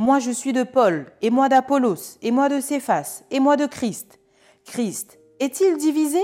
Moi 0.00 0.20
je 0.20 0.30
suis 0.30 0.52
de 0.52 0.62
Paul, 0.62 1.06
et 1.22 1.30
moi 1.30 1.48
d'Apollos, 1.48 2.18
et 2.22 2.30
moi 2.30 2.48
de 2.48 2.60
Céphas, 2.60 3.24
et 3.32 3.40
moi 3.40 3.56
de 3.56 3.66
Christ. 3.66 4.20
Christ, 4.64 5.18
est-il 5.40 5.76
divisé? 5.76 6.20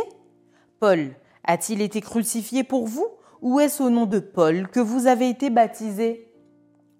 Paul, 0.78 1.16
a-t-il 1.42 1.82
été 1.82 2.00
crucifié 2.00 2.62
pour 2.62 2.86
vous, 2.86 3.08
ou 3.42 3.58
est-ce 3.58 3.82
au 3.82 3.90
nom 3.90 4.06
de 4.06 4.20
Paul 4.20 4.68
que 4.68 4.78
vous 4.78 5.08
avez 5.08 5.28
été 5.28 5.50
baptisé? 5.50 6.32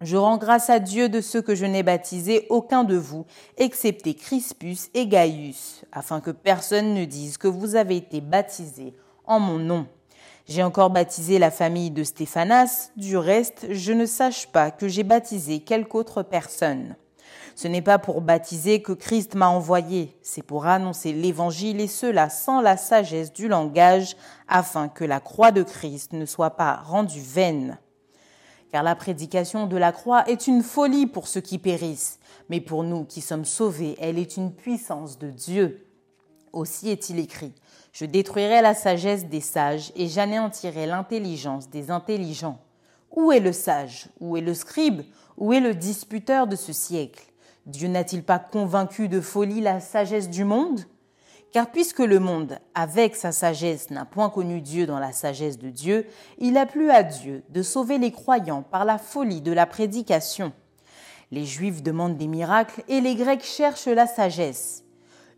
Je 0.00 0.16
rends 0.16 0.36
grâce 0.36 0.68
à 0.68 0.80
Dieu 0.80 1.08
de 1.08 1.20
ceux 1.20 1.42
que 1.42 1.54
je 1.54 1.64
n'ai 1.64 1.84
baptisés 1.84 2.48
aucun 2.50 2.82
de 2.82 2.96
vous, 2.96 3.24
excepté 3.56 4.14
Crispus 4.14 4.88
et 4.94 5.06
Gaius, 5.06 5.84
afin 5.92 6.20
que 6.20 6.32
personne 6.32 6.92
ne 6.92 7.04
dise 7.04 7.38
que 7.38 7.46
vous 7.46 7.76
avez 7.76 7.98
été 7.98 8.20
baptisés 8.20 8.96
en 9.26 9.38
mon 9.38 9.60
nom. 9.60 9.86
J'ai 10.46 10.62
encore 10.62 10.90
baptisé 10.90 11.38
la 11.38 11.50
famille 11.50 11.90
de 11.90 12.04
Stéphanas, 12.04 12.90
du 12.96 13.16
reste, 13.16 13.66
je 13.70 13.92
ne 13.94 14.04
sache 14.04 14.46
pas 14.48 14.70
que 14.70 14.88
j'ai 14.88 15.02
baptisé 15.02 15.60
quelque 15.60 15.94
autre 15.94 16.22
personne. 16.22 16.96
Ce 17.54 17.66
n'est 17.66 17.80
pas 17.80 17.98
pour 17.98 18.20
baptiser 18.20 18.82
que 18.82 18.92
Christ 18.92 19.36
m'a 19.36 19.48
envoyé, 19.48 20.18
c'est 20.20 20.42
pour 20.42 20.66
annoncer 20.66 21.14
l'Évangile 21.14 21.80
et 21.80 21.86
cela 21.86 22.28
sans 22.28 22.60
la 22.60 22.76
sagesse 22.76 23.32
du 23.32 23.48
langage, 23.48 24.16
afin 24.46 24.88
que 24.88 25.04
la 25.04 25.18
croix 25.18 25.50
de 25.50 25.62
Christ 25.62 26.12
ne 26.12 26.26
soit 26.26 26.56
pas 26.56 26.76
rendue 26.76 27.22
vaine. 27.22 27.78
Car 28.70 28.82
la 28.82 28.96
prédication 28.96 29.66
de 29.66 29.78
la 29.78 29.92
croix 29.92 30.28
est 30.28 30.46
une 30.46 30.62
folie 30.62 31.06
pour 31.06 31.26
ceux 31.26 31.40
qui 31.40 31.58
périssent, 31.58 32.18
mais 32.50 32.60
pour 32.60 32.84
nous 32.84 33.04
qui 33.04 33.22
sommes 33.22 33.46
sauvés, 33.46 33.96
elle 33.98 34.18
est 34.18 34.36
une 34.36 34.52
puissance 34.52 35.18
de 35.18 35.30
Dieu. 35.30 35.86
Aussi 36.52 36.90
est-il 36.90 37.18
écrit, 37.18 37.54
Je 37.94 38.06
détruirai 38.06 38.60
la 38.60 38.74
sagesse 38.74 39.26
des 39.26 39.40
sages 39.40 39.92
et 39.94 40.08
j'anéantirai 40.08 40.84
l'intelligence 40.84 41.70
des 41.70 41.92
intelligents. 41.92 42.58
Où 43.12 43.30
est 43.30 43.38
le 43.38 43.52
sage? 43.52 44.08
Où 44.18 44.36
est 44.36 44.40
le 44.40 44.52
scribe? 44.52 45.02
Où 45.36 45.52
est 45.52 45.60
le 45.60 45.76
disputeur 45.76 46.48
de 46.48 46.56
ce 46.56 46.72
siècle? 46.72 47.22
Dieu 47.66 47.86
n'a-t-il 47.86 48.24
pas 48.24 48.40
convaincu 48.40 49.06
de 49.06 49.20
folie 49.20 49.60
la 49.60 49.78
sagesse 49.78 50.28
du 50.28 50.42
monde? 50.42 50.80
Car 51.52 51.70
puisque 51.70 52.00
le 52.00 52.18
monde, 52.18 52.58
avec 52.74 53.14
sa 53.14 53.30
sagesse, 53.30 53.90
n'a 53.90 54.04
point 54.04 54.28
connu 54.28 54.60
Dieu 54.60 54.86
dans 54.86 54.98
la 54.98 55.12
sagesse 55.12 55.56
de 55.56 55.70
Dieu, 55.70 56.04
il 56.38 56.56
a 56.56 56.66
plu 56.66 56.90
à 56.90 57.04
Dieu 57.04 57.44
de 57.50 57.62
sauver 57.62 57.98
les 57.98 58.10
croyants 58.10 58.62
par 58.62 58.84
la 58.84 58.98
folie 58.98 59.40
de 59.40 59.52
la 59.52 59.66
prédication. 59.66 60.52
Les 61.30 61.44
Juifs 61.44 61.80
demandent 61.80 62.18
des 62.18 62.26
miracles 62.26 62.82
et 62.88 63.00
les 63.00 63.14
Grecs 63.14 63.44
cherchent 63.44 63.86
la 63.86 64.08
sagesse. 64.08 64.82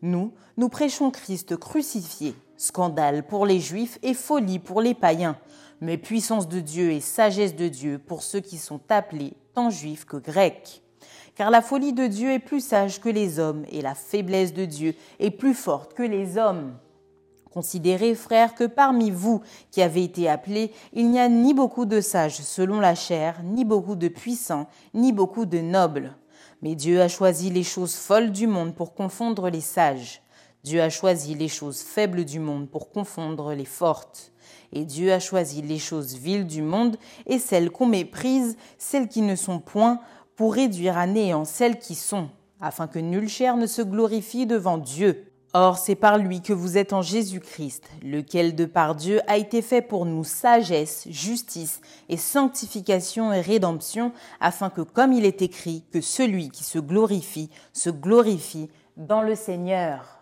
Nous, 0.00 0.32
nous 0.56 0.70
prêchons 0.70 1.10
Christ 1.10 1.56
crucifié, 1.56 2.34
scandale 2.56 3.26
pour 3.26 3.46
les 3.46 3.60
Juifs 3.60 3.98
et 4.02 4.14
folie 4.14 4.58
pour 4.58 4.80
les 4.80 4.94
païens, 4.94 5.36
mais 5.80 5.98
puissance 5.98 6.48
de 6.48 6.60
Dieu 6.60 6.92
et 6.92 7.00
sagesse 7.00 7.56
de 7.56 7.68
Dieu 7.68 7.98
pour 7.98 8.22
ceux 8.22 8.40
qui 8.40 8.58
sont 8.58 8.80
appelés 8.88 9.34
tant 9.54 9.70
juifs 9.70 10.04
que 10.04 10.16
grecs 10.16 10.82
car 11.36 11.50
la 11.50 11.60
folie 11.60 11.92
de 11.92 12.06
Dieu 12.06 12.32
est 12.32 12.38
plus 12.38 12.64
sage 12.64 13.00
que 13.00 13.10
les 13.10 13.38
hommes, 13.38 13.64
et 13.70 13.82
la 13.82 13.94
faiblesse 13.94 14.54
de 14.54 14.64
Dieu 14.64 14.94
est 15.20 15.30
plus 15.30 15.54
forte 15.54 15.94
que 15.94 16.02
les 16.02 16.38
hommes. 16.38 16.72
Considérez, 17.52 18.14
frères, 18.14 18.54
que 18.54 18.64
parmi 18.64 19.10
vous 19.10 19.42
qui 19.70 19.82
avez 19.82 20.04
été 20.04 20.28
appelés, 20.28 20.72
il 20.92 21.10
n'y 21.10 21.20
a 21.20 21.28
ni 21.28 21.54
beaucoup 21.54 21.84
de 21.84 22.00
sages 22.00 22.36
selon 22.36 22.80
la 22.80 22.94
chair, 22.94 23.42
ni 23.44 23.64
beaucoup 23.64 23.96
de 23.96 24.08
puissants, 24.08 24.66
ni 24.94 25.12
beaucoup 25.12 25.46
de 25.46 25.58
nobles. 25.58 26.14
Mais 26.62 26.74
Dieu 26.74 27.00
a 27.00 27.08
choisi 27.08 27.50
les 27.50 27.62
choses 27.62 27.94
folles 27.94 28.32
du 28.32 28.46
monde 28.46 28.74
pour 28.74 28.94
confondre 28.94 29.48
les 29.50 29.60
sages. 29.60 30.22
Dieu 30.66 30.82
a 30.82 30.90
choisi 30.90 31.36
les 31.36 31.46
choses 31.46 31.80
faibles 31.80 32.24
du 32.24 32.40
monde 32.40 32.68
pour 32.68 32.90
confondre 32.90 33.54
les 33.54 33.64
fortes. 33.64 34.32
Et 34.72 34.84
Dieu 34.84 35.12
a 35.12 35.20
choisi 35.20 35.62
les 35.62 35.78
choses 35.78 36.16
viles 36.16 36.44
du 36.44 36.60
monde 36.60 36.96
et 37.26 37.38
celles 37.38 37.70
qu'on 37.70 37.86
méprise, 37.86 38.56
celles 38.76 39.06
qui 39.06 39.22
ne 39.22 39.36
sont 39.36 39.60
point, 39.60 40.00
pour 40.34 40.54
réduire 40.54 40.98
à 40.98 41.06
néant 41.06 41.44
celles 41.44 41.78
qui 41.78 41.94
sont, 41.94 42.30
afin 42.60 42.88
que 42.88 42.98
nulle 42.98 43.28
chair 43.28 43.56
ne 43.56 43.68
se 43.68 43.80
glorifie 43.80 44.44
devant 44.44 44.76
Dieu. 44.76 45.30
Or, 45.52 45.78
c'est 45.78 45.94
par 45.94 46.18
lui 46.18 46.42
que 46.42 46.52
vous 46.52 46.76
êtes 46.76 46.92
en 46.92 47.00
Jésus-Christ, 47.00 47.84
lequel 48.02 48.56
de 48.56 48.64
par 48.64 48.96
Dieu 48.96 49.20
a 49.28 49.36
été 49.36 49.62
fait 49.62 49.82
pour 49.82 50.04
nous 50.04 50.24
sagesse, 50.24 51.06
justice 51.08 51.80
et 52.08 52.16
sanctification 52.16 53.32
et 53.32 53.40
rédemption, 53.40 54.10
afin 54.40 54.70
que, 54.70 54.80
comme 54.80 55.12
il 55.12 55.26
est 55.26 55.42
écrit, 55.42 55.84
que 55.92 56.00
celui 56.00 56.48
qui 56.48 56.64
se 56.64 56.80
glorifie 56.80 57.50
se 57.72 57.88
glorifie 57.88 58.68
dans 58.96 59.22
le 59.22 59.36
Seigneur. 59.36 60.15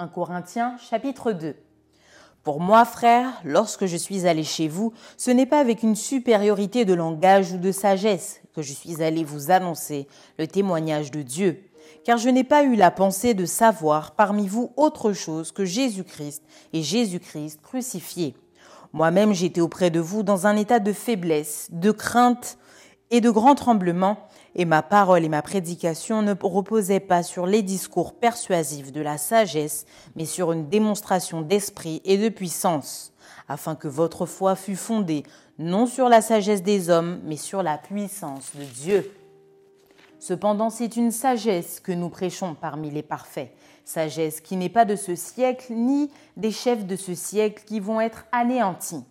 1 0.00 0.08
Corinthiens 0.08 0.76
chapitre 0.78 1.32
2. 1.32 1.54
Pour 2.42 2.58
moi, 2.58 2.86
frère, 2.86 3.38
lorsque 3.44 3.84
je 3.84 3.98
suis 3.98 4.26
allé 4.26 4.44
chez 4.44 4.66
vous, 4.66 4.94
ce 5.18 5.30
n'est 5.30 5.44
pas 5.44 5.60
avec 5.60 5.82
une 5.82 5.94
supériorité 5.94 6.86
de 6.86 6.94
langage 6.94 7.52
ou 7.52 7.58
de 7.58 7.70
sagesse 7.70 8.40
que 8.54 8.62
je 8.62 8.72
suis 8.72 9.02
allé 9.02 9.24
vous 9.24 9.50
annoncer 9.50 10.08
le 10.38 10.46
témoignage 10.46 11.10
de 11.10 11.20
Dieu, 11.20 11.64
car 12.02 12.16
je 12.16 12.30
n'ai 12.30 12.44
pas 12.44 12.62
eu 12.62 12.76
la 12.76 12.90
pensée 12.90 13.34
de 13.34 13.44
savoir 13.44 14.12
parmi 14.12 14.48
vous 14.48 14.72
autre 14.78 15.12
chose 15.12 15.52
que 15.52 15.66
Jésus-Christ 15.66 16.44
et 16.72 16.82
Jésus-Christ 16.82 17.60
crucifié. 17.60 18.34
Moi-même 18.94 19.34
j'étais 19.34 19.60
auprès 19.60 19.90
de 19.90 20.00
vous 20.00 20.22
dans 20.22 20.46
un 20.46 20.56
état 20.56 20.78
de 20.78 20.94
faiblesse, 20.94 21.68
de 21.72 21.90
crainte 21.90 22.56
et 23.10 23.20
de 23.20 23.28
grand 23.28 23.54
tremblement, 23.54 24.16
et 24.54 24.64
ma 24.64 24.82
parole 24.82 25.24
et 25.24 25.28
ma 25.28 25.42
prédication 25.42 26.22
ne 26.22 26.34
reposaient 26.40 27.00
pas 27.00 27.22
sur 27.22 27.46
les 27.46 27.62
discours 27.62 28.14
persuasifs 28.14 28.92
de 28.92 29.00
la 29.00 29.18
sagesse, 29.18 29.86
mais 30.16 30.24
sur 30.24 30.52
une 30.52 30.68
démonstration 30.68 31.40
d'esprit 31.40 32.00
et 32.04 32.18
de 32.18 32.28
puissance, 32.28 33.12
afin 33.48 33.74
que 33.74 33.88
votre 33.88 34.26
foi 34.26 34.56
fût 34.56 34.76
fondée 34.76 35.22
non 35.58 35.86
sur 35.86 36.08
la 36.08 36.22
sagesse 36.22 36.62
des 36.62 36.88
hommes, 36.88 37.20
mais 37.24 37.36
sur 37.36 37.62
la 37.62 37.76
puissance 37.78 38.52
de 38.54 38.64
Dieu. 38.64 39.12
Cependant, 40.18 40.70
c'est 40.70 40.96
une 40.96 41.10
sagesse 41.10 41.80
que 41.80 41.92
nous 41.92 42.08
prêchons 42.08 42.54
parmi 42.54 42.90
les 42.90 43.02
parfaits, 43.02 43.54
sagesse 43.84 44.40
qui 44.40 44.56
n'est 44.56 44.68
pas 44.68 44.84
de 44.84 44.96
ce 44.96 45.14
siècle, 45.14 45.72
ni 45.72 46.10
des 46.36 46.50
chefs 46.50 46.86
de 46.86 46.96
ce 46.96 47.14
siècle 47.14 47.64
qui 47.66 47.80
vont 47.80 48.00
être 48.00 48.26
anéantis 48.32 49.04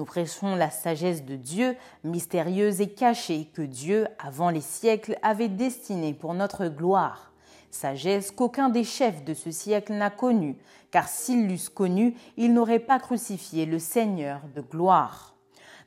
nous 0.00 0.06
prêchons 0.06 0.56
la 0.56 0.70
sagesse 0.70 1.26
de 1.26 1.36
Dieu, 1.36 1.76
mystérieuse 2.04 2.80
et 2.80 2.88
cachée, 2.88 3.50
que 3.52 3.60
Dieu, 3.60 4.06
avant 4.18 4.48
les 4.48 4.62
siècles, 4.62 5.18
avait 5.20 5.50
destinée 5.50 6.14
pour 6.14 6.32
notre 6.32 6.68
gloire. 6.68 7.32
Sagesse 7.70 8.30
qu'aucun 8.30 8.70
des 8.70 8.82
chefs 8.82 9.22
de 9.26 9.34
ce 9.34 9.50
siècle 9.50 9.92
n'a 9.92 10.08
connue, 10.08 10.56
car 10.90 11.06
s'ils 11.06 11.46
l'eussent 11.46 11.68
connue, 11.68 12.14
ils 12.38 12.54
n'auraient 12.54 12.78
pas 12.78 12.98
crucifié 12.98 13.66
le 13.66 13.78
Seigneur 13.78 14.40
de 14.54 14.62
gloire. 14.62 15.34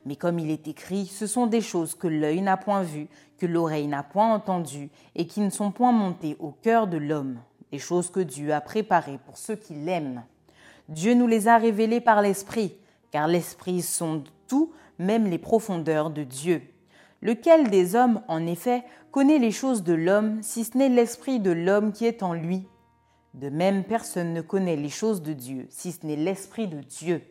Mais 0.06 0.14
comme 0.14 0.38
il 0.38 0.52
est 0.52 0.68
écrit, 0.68 1.06
ce 1.06 1.26
sont 1.26 1.48
des 1.48 1.60
choses 1.60 1.96
que 1.96 2.06
l'œil 2.06 2.40
n'a 2.40 2.56
point 2.56 2.82
vues, 2.82 3.08
que 3.38 3.46
l'oreille 3.46 3.88
n'a 3.88 4.04
point 4.04 4.32
entendues, 4.32 4.90
et 5.16 5.26
qui 5.26 5.40
ne 5.40 5.50
sont 5.50 5.72
point 5.72 5.90
montées 5.90 6.36
au 6.38 6.52
cœur 6.52 6.86
de 6.86 6.98
l'homme, 6.98 7.40
des 7.72 7.80
choses 7.80 8.10
que 8.10 8.20
Dieu 8.20 8.54
a 8.54 8.60
préparées 8.60 9.18
pour 9.26 9.38
ceux 9.38 9.56
qui 9.56 9.74
l'aiment. 9.74 10.22
Dieu 10.88 11.14
nous 11.14 11.26
les 11.26 11.48
a 11.48 11.58
révélées 11.58 12.00
par 12.00 12.22
l'Esprit, 12.22 12.76
car 13.14 13.28
l'Esprit 13.28 13.80
sonde 13.80 14.28
tout, 14.48 14.72
même 14.98 15.28
les 15.28 15.38
profondeurs 15.38 16.10
de 16.10 16.24
Dieu. 16.24 16.62
Lequel 17.22 17.70
des 17.70 17.94
hommes, 17.94 18.20
en 18.26 18.44
effet, 18.44 18.82
connaît 19.12 19.38
les 19.38 19.52
choses 19.52 19.84
de 19.84 19.92
l'homme, 19.92 20.42
si 20.42 20.64
ce 20.64 20.76
n'est 20.76 20.88
l'Esprit 20.88 21.38
de 21.38 21.52
l'homme 21.52 21.92
qui 21.92 22.06
est 22.06 22.24
en 22.24 22.32
lui? 22.32 22.66
De 23.34 23.50
même, 23.50 23.84
personne 23.84 24.32
ne 24.32 24.40
connaît 24.40 24.74
les 24.74 24.88
choses 24.88 25.22
de 25.22 25.32
Dieu, 25.32 25.68
si 25.70 25.92
ce 25.92 26.04
n'est 26.04 26.16
l'Esprit 26.16 26.66
de 26.66 26.80
Dieu. 26.80 27.22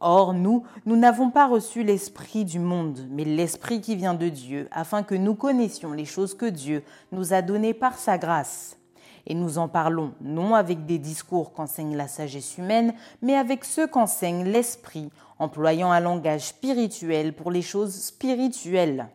Or, 0.00 0.32
nous, 0.32 0.64
nous 0.86 0.96
n'avons 0.96 1.28
pas 1.30 1.48
reçu 1.48 1.82
l'Esprit 1.82 2.46
du 2.46 2.58
monde, 2.58 3.06
mais 3.10 3.26
l'Esprit 3.26 3.82
qui 3.82 3.96
vient 3.96 4.14
de 4.14 4.30
Dieu, 4.30 4.68
afin 4.70 5.02
que 5.02 5.14
nous 5.14 5.34
connaissions 5.34 5.92
les 5.92 6.06
choses 6.06 6.32
que 6.32 6.46
Dieu 6.46 6.82
nous 7.12 7.34
a 7.34 7.42
données 7.42 7.74
par 7.74 7.98
sa 7.98 8.16
grâce. 8.16 8.78
Et 9.26 9.34
nous 9.34 9.58
en 9.58 9.68
parlons 9.68 10.12
non 10.20 10.54
avec 10.54 10.86
des 10.86 10.98
discours 10.98 11.52
qu'enseigne 11.52 11.96
la 11.96 12.08
sagesse 12.08 12.58
humaine, 12.58 12.94
mais 13.22 13.34
avec 13.34 13.64
ceux 13.64 13.86
qu'enseigne 13.86 14.44
l'esprit, 14.44 15.10
employant 15.38 15.90
un 15.90 16.00
langage 16.00 16.48
spirituel 16.48 17.32
pour 17.34 17.50
les 17.50 17.62
choses 17.62 17.94
spirituelles. 17.94 19.08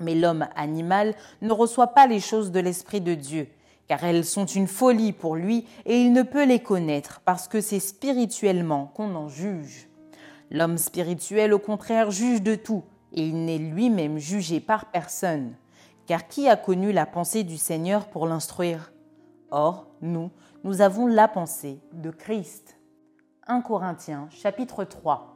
Mais 0.00 0.14
l'homme 0.14 0.46
animal 0.56 1.14
ne 1.42 1.52
reçoit 1.52 1.88
pas 1.88 2.06
les 2.06 2.20
choses 2.20 2.50
de 2.50 2.60
l'Esprit 2.60 3.00
de 3.00 3.14
Dieu, 3.14 3.48
car 3.88 4.04
elles 4.04 4.24
sont 4.24 4.44
une 4.44 4.66
folie 4.66 5.12
pour 5.12 5.36
lui 5.36 5.66
et 5.86 6.00
il 6.00 6.12
ne 6.12 6.22
peut 6.22 6.44
les 6.44 6.60
connaître 6.60 7.20
parce 7.24 7.48
que 7.48 7.60
c'est 7.60 7.80
spirituellement 7.80 8.92
qu'on 8.94 9.14
en 9.14 9.28
juge. 9.28 9.88
L'homme 10.50 10.78
spirituel, 10.78 11.54
au 11.54 11.58
contraire, 11.58 12.10
juge 12.10 12.42
de 12.42 12.54
tout, 12.54 12.84
et 13.12 13.26
il 13.26 13.44
n'est 13.44 13.58
lui-même 13.58 14.18
jugé 14.18 14.60
par 14.60 14.86
personne. 14.86 15.54
Car 16.06 16.28
qui 16.28 16.48
a 16.48 16.56
connu 16.56 16.92
la 16.92 17.06
pensée 17.06 17.42
du 17.42 17.56
Seigneur 17.56 18.06
pour 18.06 18.26
l'instruire? 18.26 18.92
Or, 19.58 19.86
nous, 20.02 20.30
nous 20.64 20.82
avons 20.82 21.06
la 21.06 21.28
pensée 21.28 21.80
de 21.94 22.10
Christ. 22.10 22.78
1 23.46 23.62
Corinthiens 23.62 24.28
chapitre 24.30 24.84
3. 24.84 25.34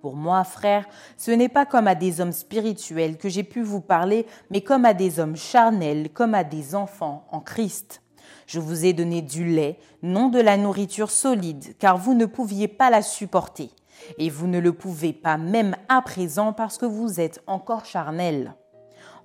Pour 0.00 0.16
moi, 0.16 0.44
frères, 0.44 0.86
ce 1.18 1.30
n'est 1.30 1.50
pas 1.50 1.66
comme 1.66 1.88
à 1.88 1.94
des 1.94 2.22
hommes 2.22 2.32
spirituels 2.32 3.18
que 3.18 3.28
j'ai 3.28 3.42
pu 3.42 3.60
vous 3.60 3.82
parler, 3.82 4.24
mais 4.50 4.62
comme 4.62 4.86
à 4.86 4.94
des 4.94 5.20
hommes 5.20 5.36
charnels, 5.36 6.08
comme 6.08 6.32
à 6.32 6.42
des 6.42 6.74
enfants 6.74 7.26
en 7.30 7.40
Christ. 7.40 8.00
Je 8.46 8.60
vous 8.60 8.86
ai 8.86 8.94
donné 8.94 9.20
du 9.20 9.44
lait, 9.44 9.78
non 10.00 10.30
de 10.30 10.40
la 10.40 10.56
nourriture 10.56 11.10
solide, 11.10 11.76
car 11.78 11.98
vous 11.98 12.14
ne 12.14 12.24
pouviez 12.24 12.66
pas 12.66 12.88
la 12.88 13.02
supporter. 13.02 13.68
Et 14.16 14.30
vous 14.30 14.46
ne 14.46 14.58
le 14.58 14.72
pouvez 14.72 15.12
pas 15.12 15.36
même 15.36 15.76
à 15.90 16.00
présent 16.00 16.54
parce 16.54 16.78
que 16.78 16.86
vous 16.86 17.20
êtes 17.20 17.42
encore 17.46 17.84
charnel. 17.84 18.54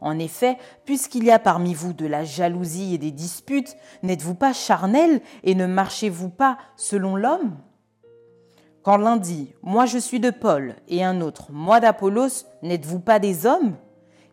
En 0.04 0.20
effet, 0.20 0.58
puisqu'il 0.84 1.24
y 1.24 1.32
a 1.32 1.40
parmi 1.40 1.74
vous 1.74 1.94
de 1.94 2.06
la 2.06 2.26
jalousie 2.26 2.94
et 2.94 2.98
des 2.98 3.12
disputes, 3.12 3.78
n'êtes-vous 4.04 4.36
pas 4.36 4.52
charnel 4.52 5.22
et 5.46 5.56
ne 5.56 5.66
marchez-vous 5.66 6.28
pas 6.28 6.58
selon 6.76 7.16
l'homme? 7.16 7.56
Quand 8.82 8.98
l'un 8.98 9.16
dit 9.16 9.54
Moi 9.62 9.86
je 9.86 9.98
suis 9.98 10.20
de 10.20 10.30
Paul 10.30 10.76
et 10.90 11.06
un 11.06 11.22
autre 11.22 11.54
Moi 11.54 11.80
d'Apollos, 11.80 12.44
n'êtes-vous 12.64 13.00
pas 13.00 13.20
des 13.20 13.46
hommes? 13.46 13.78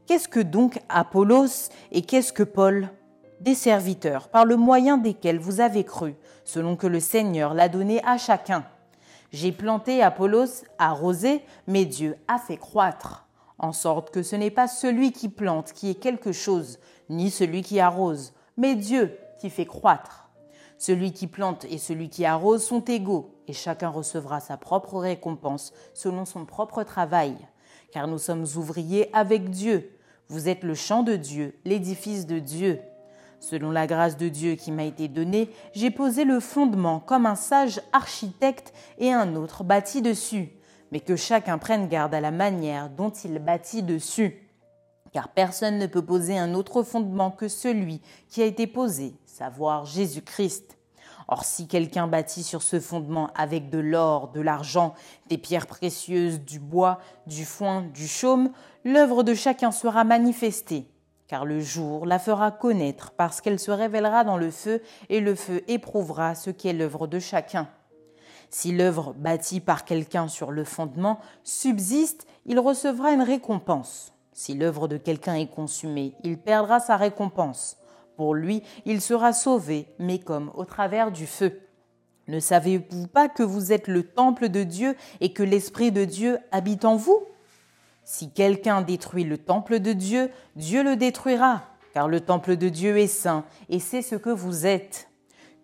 Qu'est-ce 0.06 0.26
que 0.26 0.40
donc 0.40 0.80
Apollos 0.88 1.70
et 1.92 2.02
qu'est-ce 2.02 2.32
que 2.32 2.42
Paul? 2.42 2.88
Des 3.38 3.54
serviteurs 3.54 4.28
par 4.28 4.46
le 4.46 4.56
moyen 4.56 4.98
desquels 4.98 5.38
vous 5.38 5.60
avez 5.60 5.84
cru, 5.84 6.16
selon 6.44 6.74
que 6.74 6.88
le 6.88 6.98
Seigneur 6.98 7.54
l'a 7.54 7.68
donné 7.68 8.04
à 8.04 8.18
chacun. 8.18 8.64
J'ai 9.32 9.52
planté 9.52 10.02
Apollos, 10.02 10.64
arrosé, 10.78 11.44
mais 11.68 11.84
Dieu 11.84 12.16
a 12.26 12.38
fait 12.38 12.56
croître 12.56 13.29
en 13.60 13.72
sorte 13.72 14.10
que 14.10 14.22
ce 14.22 14.36
n'est 14.36 14.50
pas 14.50 14.66
celui 14.66 15.12
qui 15.12 15.28
plante 15.28 15.72
qui 15.72 15.90
est 15.90 15.94
quelque 15.94 16.32
chose, 16.32 16.78
ni 17.08 17.30
celui 17.30 17.62
qui 17.62 17.78
arrose, 17.78 18.32
mais 18.56 18.74
Dieu 18.74 19.16
qui 19.38 19.50
fait 19.50 19.66
croître. 19.66 20.30
Celui 20.78 21.12
qui 21.12 21.26
plante 21.26 21.66
et 21.66 21.76
celui 21.76 22.08
qui 22.08 22.24
arrose 22.24 22.64
sont 22.64 22.80
égaux, 22.80 23.34
et 23.46 23.52
chacun 23.52 23.90
recevra 23.90 24.40
sa 24.40 24.56
propre 24.56 24.98
récompense 24.98 25.74
selon 25.92 26.24
son 26.24 26.46
propre 26.46 26.82
travail. 26.84 27.36
Car 27.92 28.08
nous 28.08 28.18
sommes 28.18 28.46
ouvriers 28.56 29.10
avec 29.12 29.50
Dieu. 29.50 29.98
Vous 30.28 30.48
êtes 30.48 30.62
le 30.62 30.74
champ 30.74 31.02
de 31.02 31.16
Dieu, 31.16 31.58
l'édifice 31.66 32.26
de 32.26 32.38
Dieu. 32.38 32.80
Selon 33.40 33.70
la 33.70 33.86
grâce 33.86 34.16
de 34.16 34.28
Dieu 34.28 34.54
qui 34.54 34.72
m'a 34.72 34.84
été 34.84 35.08
donnée, 35.08 35.50
j'ai 35.74 35.90
posé 35.90 36.24
le 36.24 36.40
fondement 36.40 37.00
comme 37.00 37.26
un 37.26 37.34
sage 37.34 37.80
architecte 37.92 38.72
et 38.98 39.12
un 39.12 39.34
autre 39.34 39.64
bâti 39.64 40.00
dessus 40.00 40.50
mais 40.90 41.00
que 41.00 41.16
chacun 41.16 41.58
prenne 41.58 41.88
garde 41.88 42.14
à 42.14 42.20
la 42.20 42.30
manière 42.30 42.90
dont 42.90 43.10
il 43.10 43.38
bâtit 43.38 43.82
dessus. 43.82 44.48
Car 45.12 45.28
personne 45.28 45.78
ne 45.78 45.86
peut 45.86 46.04
poser 46.04 46.38
un 46.38 46.54
autre 46.54 46.82
fondement 46.82 47.30
que 47.30 47.48
celui 47.48 48.00
qui 48.28 48.42
a 48.42 48.46
été 48.46 48.66
posé, 48.66 49.14
savoir 49.26 49.84
Jésus-Christ. 49.84 50.78
Or 51.26 51.44
si 51.44 51.68
quelqu'un 51.68 52.08
bâtit 52.08 52.42
sur 52.42 52.62
ce 52.62 52.80
fondement 52.80 53.30
avec 53.36 53.70
de 53.70 53.78
l'or, 53.78 54.32
de 54.32 54.40
l'argent, 54.40 54.94
des 55.28 55.38
pierres 55.38 55.68
précieuses, 55.68 56.40
du 56.40 56.58
bois, 56.58 56.98
du 57.26 57.44
foin, 57.44 57.82
du 57.82 58.08
chaume, 58.08 58.50
l'œuvre 58.84 59.22
de 59.22 59.34
chacun 59.34 59.70
sera 59.70 60.02
manifestée, 60.02 60.88
car 61.28 61.44
le 61.44 61.60
jour 61.60 62.04
la 62.04 62.18
fera 62.18 62.50
connaître 62.50 63.12
parce 63.12 63.40
qu'elle 63.40 63.60
se 63.60 63.70
révélera 63.70 64.24
dans 64.24 64.36
le 64.36 64.50
feu 64.50 64.82
et 65.08 65.20
le 65.20 65.36
feu 65.36 65.62
éprouvera 65.68 66.34
ce 66.34 66.50
qui 66.50 66.66
est 66.66 66.72
l'œuvre 66.72 67.06
de 67.06 67.20
chacun. 67.20 67.68
Si 68.50 68.72
l'œuvre 68.72 69.14
bâtie 69.16 69.60
par 69.60 69.84
quelqu'un 69.84 70.26
sur 70.26 70.50
le 70.50 70.64
fondement 70.64 71.20
subsiste, 71.44 72.26
il 72.46 72.58
recevra 72.58 73.12
une 73.12 73.22
récompense. 73.22 74.12
Si 74.32 74.54
l'œuvre 74.54 74.88
de 74.88 74.96
quelqu'un 74.96 75.34
est 75.34 75.50
consumée, 75.50 76.14
il 76.24 76.36
perdra 76.36 76.80
sa 76.80 76.96
récompense. 76.96 77.76
Pour 78.16 78.34
lui, 78.34 78.62
il 78.84 79.00
sera 79.00 79.32
sauvé, 79.32 79.86
mais 79.98 80.18
comme 80.18 80.50
au 80.54 80.64
travers 80.64 81.12
du 81.12 81.26
feu. 81.26 81.60
Ne 82.26 82.40
savez-vous 82.40 83.06
pas 83.06 83.28
que 83.28 83.42
vous 83.42 83.72
êtes 83.72 83.88
le 83.88 84.02
temple 84.02 84.48
de 84.48 84.62
Dieu 84.62 84.96
et 85.20 85.32
que 85.32 85.42
l'Esprit 85.42 85.92
de 85.92 86.04
Dieu 86.04 86.38
habite 86.52 86.84
en 86.84 86.96
vous? 86.96 87.22
Si 88.04 88.30
quelqu'un 88.30 88.82
détruit 88.82 89.24
le 89.24 89.38
temple 89.38 89.78
de 89.78 89.92
Dieu, 89.92 90.30
Dieu 90.56 90.82
le 90.82 90.96
détruira, 90.96 91.62
car 91.92 92.08
le 92.08 92.20
temple 92.20 92.56
de 92.56 92.68
Dieu 92.68 92.98
est 92.98 93.06
saint, 93.06 93.44
et 93.68 93.78
c'est 93.78 94.02
ce 94.02 94.16
que 94.16 94.30
vous 94.30 94.66
êtes 94.66 95.09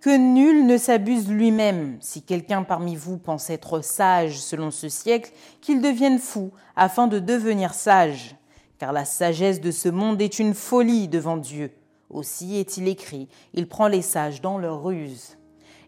que 0.06 0.16
nul 0.16 0.68
ne 0.68 0.78
s'abuse 0.78 1.28
lui-même. 1.28 1.96
Si 2.00 2.22
quelqu'un 2.22 2.62
parmi 2.62 2.94
vous 2.94 3.18
pense 3.18 3.50
être 3.50 3.80
sage 3.80 4.38
selon 4.38 4.70
ce 4.70 4.88
siècle, 4.88 5.32
qu'il 5.60 5.82
devienne 5.82 6.20
fou, 6.20 6.52
afin 6.76 7.08
de 7.08 7.18
devenir 7.18 7.74
sage. 7.74 8.36
Car 8.78 8.92
la 8.92 9.04
sagesse 9.04 9.60
de 9.60 9.72
ce 9.72 9.88
monde 9.88 10.22
est 10.22 10.38
une 10.38 10.54
folie 10.54 11.08
devant 11.08 11.36
Dieu. 11.36 11.72
Aussi 12.08 12.56
est-il 12.56 12.86
écrit, 12.86 13.26
il 13.52 13.66
prend 13.66 13.88
les 13.88 14.00
sages 14.00 14.40
dans 14.40 14.58
leur 14.58 14.84
ruse. 14.84 15.38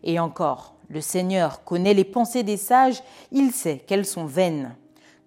Et 0.03 0.19
encore, 0.19 0.75
le 0.88 1.01
Seigneur 1.01 1.62
connaît 1.62 1.95
les 1.95 2.03
pensées 2.03 2.43
des 2.43 2.57
sages, 2.57 3.05
il 3.31 3.53
sait 3.53 3.79
qu'elles 3.87 4.05
sont 4.05 4.27
vaines. 4.27 4.75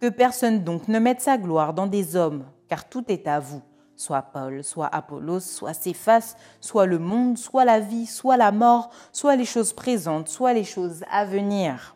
Que 0.01 0.09
personne 0.09 0.65
donc 0.65 0.89
ne 0.89 0.99
mette 0.99 1.21
sa 1.21 1.37
gloire 1.37 1.73
dans 1.73 1.87
des 1.87 2.17
hommes, 2.17 2.43
car 2.67 2.89
tout 2.89 3.05
est 3.07 3.25
à 3.25 3.39
vous 3.39 3.61
soit 4.01 4.23
Paul, 4.23 4.63
soit 4.63 4.89
Apollos, 4.91 5.41
soit 5.41 5.73
Céphas, 5.73 6.35
soit 6.59 6.87
le 6.87 6.97
monde, 6.97 7.37
soit 7.37 7.65
la 7.65 7.79
vie, 7.79 8.07
soit 8.07 8.35
la 8.35 8.51
mort, 8.51 8.89
soit 9.11 9.35
les 9.35 9.45
choses 9.45 9.73
présentes, 9.73 10.27
soit 10.27 10.53
les 10.53 10.63
choses 10.63 11.03
à 11.11 11.23
venir. 11.23 11.95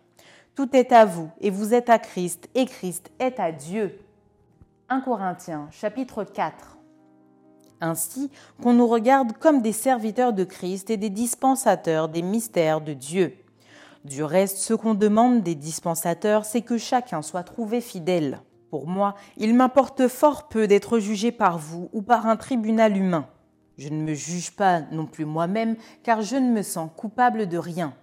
Tout 0.53 0.73
est 0.75 0.91
à 0.91 1.03
vous, 1.03 1.29
et 1.41 1.49
vous 1.49 1.73
êtes 1.73 1.89
à 1.89 1.97
Christ, 1.97 2.47
et 2.53 2.65
Christ 2.65 3.11
est 3.19 3.39
à 3.39 3.51
Dieu. 3.51 3.99
1 4.89 5.01
Corinthiens, 5.01 5.67
chapitre 5.71 6.23
4. 6.23 6.77
Ainsi 7.81 8.29
qu'on 8.61 8.73
nous 8.73 8.87
regarde 8.87 9.33
comme 9.39 9.61
des 9.61 9.73
serviteurs 9.73 10.31
de 10.31 10.43
Christ 10.43 10.91
et 10.91 10.97
des 10.97 11.09
dispensateurs 11.09 12.07
des 12.07 12.21
mystères 12.21 12.81
de 12.81 12.93
Dieu. 12.93 13.35
Du 14.05 14.23
reste, 14.23 14.59
ce 14.59 14.75
qu'on 14.75 14.93
demande 14.93 15.41
des 15.41 15.55
dispensateurs, 15.55 16.45
c'est 16.45 16.61
que 16.61 16.77
chacun 16.77 17.23
soit 17.23 17.43
trouvé 17.43 17.81
fidèle. 17.81 18.39
Pour 18.75 18.87
moi, 18.87 19.15
il 19.37 19.55
m'importe 19.55 20.09
fort 20.09 20.49
peu 20.49 20.67
d'être 20.67 20.99
jugé 20.99 21.31
par 21.31 21.57
vous 21.57 21.89
ou 21.93 22.01
par 22.01 22.27
un 22.27 22.35
tribunal 22.35 22.97
humain. 22.97 23.25
Je 23.77 23.87
ne 23.87 24.03
me 24.03 24.13
juge 24.13 24.51
pas 24.51 24.81
non 24.91 25.05
plus 25.05 25.23
moi-même, 25.23 25.77
car 26.03 26.21
je 26.21 26.35
ne 26.35 26.51
me 26.51 26.61
sens 26.61 26.89
coupable 26.97 27.47
de 27.47 27.57
rien. 27.57 27.93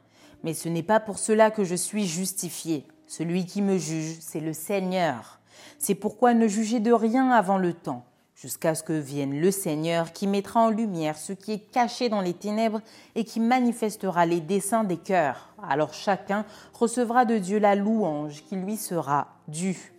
Mais 0.42 0.54
ce 0.54 0.70
n'est 0.70 0.82
pas 0.82 0.98
pour 0.98 1.18
cela 1.18 1.50
que 1.50 1.62
je 1.62 1.74
suis 1.74 2.06
justifié. 2.06 2.86
Celui 3.06 3.44
qui 3.44 3.60
me 3.60 3.76
juge, 3.76 4.16
c'est 4.20 4.40
le 4.40 4.54
Seigneur. 4.54 5.40
C'est 5.78 5.94
pourquoi 5.94 6.32
ne 6.32 6.48
jugez 6.48 6.80
de 6.80 6.92
rien 6.94 7.30
avant 7.32 7.58
le 7.58 7.74
temps, 7.74 8.06
jusqu'à 8.34 8.74
ce 8.74 8.82
que 8.82 8.94
vienne 8.94 9.38
le 9.38 9.50
Seigneur 9.50 10.14
qui 10.14 10.26
mettra 10.26 10.60
en 10.60 10.70
lumière 10.70 11.18
ce 11.18 11.34
qui 11.34 11.52
est 11.52 11.70
caché 11.70 12.08
dans 12.08 12.22
les 12.22 12.32
ténèbres 12.32 12.80
et 13.14 13.24
qui 13.24 13.40
manifestera 13.40 14.24
les 14.24 14.40
desseins 14.40 14.84
des 14.84 14.96
cœurs. 14.96 15.50
Alors 15.68 15.92
chacun 15.92 16.46
recevra 16.72 17.26
de 17.26 17.36
Dieu 17.36 17.58
la 17.58 17.74
louange 17.74 18.42
qui 18.48 18.56
lui 18.56 18.78
sera 18.78 19.28
due. 19.48 19.91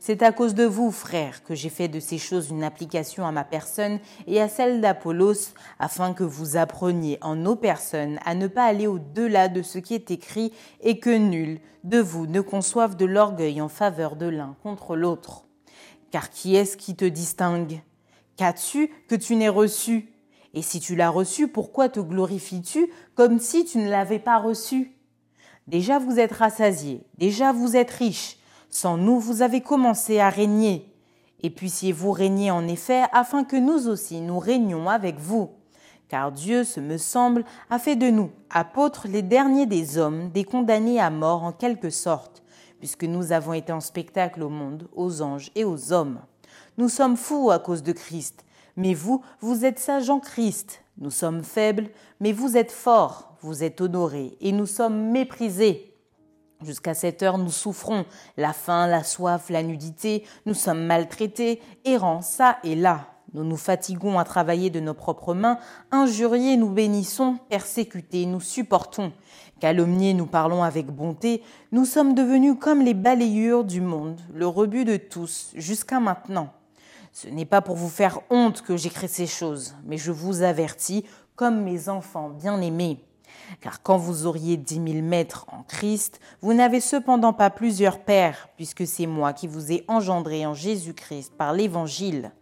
C'est 0.00 0.22
à 0.22 0.30
cause 0.30 0.54
de 0.54 0.64
vous, 0.64 0.92
frères, 0.92 1.42
que 1.42 1.56
j'ai 1.56 1.68
fait 1.68 1.88
de 1.88 1.98
ces 1.98 2.18
choses 2.18 2.50
une 2.50 2.62
application 2.62 3.26
à 3.26 3.32
ma 3.32 3.44
personne 3.44 3.98
et 4.28 4.40
à 4.40 4.48
celle 4.48 4.80
d'Apollos, 4.80 5.52
afin 5.80 6.14
que 6.14 6.22
vous 6.22 6.56
appreniez 6.56 7.18
en 7.20 7.34
nos 7.34 7.56
personnes 7.56 8.20
à 8.24 8.34
ne 8.34 8.46
pas 8.46 8.64
aller 8.64 8.86
au-delà 8.86 9.48
de 9.48 9.60
ce 9.60 9.78
qui 9.78 9.94
est 9.94 10.10
écrit 10.12 10.52
et 10.82 11.00
que 11.00 11.10
nul 11.10 11.60
de 11.82 11.98
vous 11.98 12.26
ne 12.26 12.40
conçoive 12.40 12.96
de 12.96 13.06
l'orgueil 13.06 13.60
en 13.60 13.68
faveur 13.68 14.14
de 14.14 14.26
l'un 14.26 14.56
contre 14.62 14.94
l'autre. 14.94 15.44
Car 16.12 16.30
qui 16.30 16.54
est-ce 16.54 16.76
qui 16.76 16.94
te 16.94 17.04
distingue? 17.04 17.80
Qu'as-tu 18.36 18.90
que 19.08 19.16
tu 19.16 19.34
n'aies 19.34 19.48
reçu? 19.48 20.12
Et 20.54 20.62
si 20.62 20.80
tu 20.80 20.94
l'as 20.94 21.10
reçu, 21.10 21.48
pourquoi 21.48 21.88
te 21.88 22.00
glorifies-tu 22.00 22.88
comme 23.14 23.40
si 23.40 23.64
tu 23.64 23.78
ne 23.78 23.90
l'avais 23.90 24.20
pas 24.20 24.38
reçu? 24.38 24.92
Déjà 25.66 25.98
vous 25.98 26.18
êtes 26.18 26.32
rassasiés, 26.32 27.02
déjà 27.18 27.52
vous 27.52 27.76
êtes 27.76 27.90
riches, 27.90 28.37
sans 28.70 28.96
nous, 28.96 29.18
vous 29.18 29.42
avez 29.42 29.60
commencé 29.60 30.20
à 30.20 30.30
régner. 30.30 30.92
Et 31.42 31.50
puissiez-vous 31.50 32.12
régner 32.12 32.50
en 32.50 32.66
effet, 32.66 33.04
afin 33.12 33.44
que 33.44 33.56
nous 33.56 33.88
aussi 33.88 34.20
nous 34.20 34.38
régnions 34.38 34.88
avec 34.88 35.18
vous. 35.18 35.50
Car 36.08 36.32
Dieu, 36.32 36.64
ce 36.64 36.80
me 36.80 36.96
semble, 36.96 37.44
a 37.70 37.78
fait 37.78 37.96
de 37.96 38.10
nous, 38.10 38.30
apôtres, 38.50 39.06
les 39.08 39.22
derniers 39.22 39.66
des 39.66 39.98
hommes, 39.98 40.30
des 40.30 40.44
condamnés 40.44 41.00
à 41.00 41.10
mort 41.10 41.44
en 41.44 41.52
quelque 41.52 41.90
sorte, 41.90 42.42
puisque 42.78 43.04
nous 43.04 43.32
avons 43.32 43.52
été 43.52 43.72
en 43.72 43.80
spectacle 43.80 44.42
au 44.42 44.48
monde, 44.48 44.88
aux 44.94 45.20
anges 45.22 45.50
et 45.54 45.64
aux 45.64 45.92
hommes. 45.92 46.20
Nous 46.78 46.88
sommes 46.88 47.16
fous 47.16 47.50
à 47.50 47.58
cause 47.58 47.82
de 47.82 47.92
Christ, 47.92 48.44
mais 48.76 48.94
vous, 48.94 49.22
vous 49.40 49.64
êtes 49.64 49.78
sages 49.78 50.10
en 50.10 50.18
Christ. 50.18 50.82
Nous 50.96 51.10
sommes 51.10 51.44
faibles, 51.44 51.90
mais 52.20 52.32
vous 52.32 52.56
êtes 52.56 52.72
forts, 52.72 53.36
vous 53.42 53.62
êtes 53.62 53.80
honorés, 53.80 54.36
et 54.40 54.52
nous 54.52 54.66
sommes 54.66 55.10
méprisés. 55.10 55.94
Jusqu'à 56.64 56.94
cette 56.94 57.22
heure, 57.22 57.38
nous 57.38 57.52
souffrons 57.52 58.04
la 58.36 58.52
faim, 58.52 58.88
la 58.88 59.04
soif, 59.04 59.48
la 59.48 59.62
nudité, 59.62 60.24
nous 60.44 60.54
sommes 60.54 60.84
maltraités, 60.84 61.62
errants 61.84 62.20
ça 62.20 62.58
et 62.64 62.74
là. 62.74 63.06
Nous 63.34 63.44
nous 63.44 63.56
fatiguons 63.56 64.18
à 64.18 64.24
travailler 64.24 64.70
de 64.70 64.80
nos 64.80 64.94
propres 64.94 65.34
mains, 65.34 65.58
injuriés 65.92 66.56
nous 66.56 66.70
bénissons, 66.70 67.36
persécutés 67.48 68.26
nous 68.26 68.40
supportons, 68.40 69.12
calomniés 69.60 70.14
nous 70.14 70.26
parlons 70.26 70.62
avec 70.64 70.86
bonté, 70.86 71.42
nous 71.70 71.84
sommes 71.84 72.14
devenus 72.14 72.56
comme 72.58 72.80
les 72.80 72.94
balayures 72.94 73.64
du 73.64 73.80
monde, 73.80 74.20
le 74.34 74.46
rebut 74.46 74.84
de 74.84 74.96
tous, 74.96 75.52
jusqu'à 75.54 76.00
maintenant. 76.00 76.52
Ce 77.12 77.28
n'est 77.28 77.44
pas 77.44 77.60
pour 77.60 77.76
vous 77.76 77.88
faire 77.88 78.20
honte 78.30 78.62
que 78.62 78.76
j'écris 78.76 79.08
ces 79.08 79.26
choses, 79.26 79.74
mais 79.84 79.98
je 79.98 80.10
vous 80.10 80.42
avertis 80.42 81.04
comme 81.36 81.62
mes 81.62 81.88
enfants 81.88 82.30
bien-aimés. 82.30 83.04
Car 83.60 83.82
quand 83.82 83.96
vous 83.96 84.26
auriez 84.26 84.56
dix 84.56 84.80
mille 84.80 85.02
maîtres 85.02 85.46
en 85.52 85.62
Christ, 85.62 86.20
vous 86.40 86.54
n'avez 86.54 86.80
cependant 86.80 87.32
pas 87.32 87.50
plusieurs 87.50 88.00
pères, 88.00 88.48
puisque 88.56 88.86
c'est 88.86 89.06
moi 89.06 89.32
qui 89.32 89.46
vous 89.46 89.72
ai 89.72 89.84
engendré 89.88 90.46
en 90.46 90.54
Jésus-Christ 90.54 91.32
par 91.36 91.52
l'Évangile. 91.52 92.32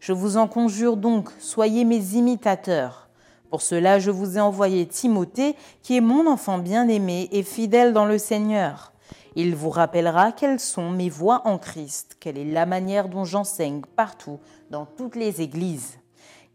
Je 0.00 0.12
vous 0.12 0.36
en 0.36 0.48
conjure 0.48 0.96
donc, 0.96 1.30
soyez 1.38 1.84
mes 1.84 2.14
imitateurs. 2.14 3.08
Pour 3.50 3.62
cela, 3.62 3.98
je 3.98 4.10
vous 4.10 4.36
ai 4.36 4.40
envoyé 4.40 4.86
Timothée, 4.86 5.56
qui 5.82 5.96
est 5.96 6.00
mon 6.00 6.26
enfant 6.26 6.58
bien-aimé 6.58 7.28
et 7.32 7.42
fidèle 7.42 7.92
dans 7.92 8.04
le 8.04 8.18
Seigneur. 8.18 8.92
Il 9.34 9.54
vous 9.54 9.70
rappellera 9.70 10.32
quelles 10.32 10.60
sont 10.60 10.90
mes 10.90 11.10
voies 11.10 11.42
en 11.44 11.58
Christ, 11.58 12.16
quelle 12.18 12.38
est 12.38 12.44
la 12.44 12.66
manière 12.66 13.08
dont 13.08 13.24
j'enseigne 13.24 13.82
partout, 13.94 14.40
dans 14.70 14.86
toutes 14.86 15.14
les 15.14 15.42
églises. 15.42 15.98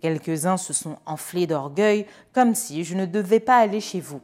Quelques-uns 0.02 0.58
se 0.58 0.74
sont 0.74 0.98
enflés 1.06 1.48
d'orgueil, 1.48 2.08
comme 2.34 2.56
si 2.56 2.84
je 2.84 2.96
ne 2.96 3.06
devais 3.06 3.40
pas 3.40 3.58
aller 3.58 3.80
chez 3.80 4.00
vous. 4.00 4.22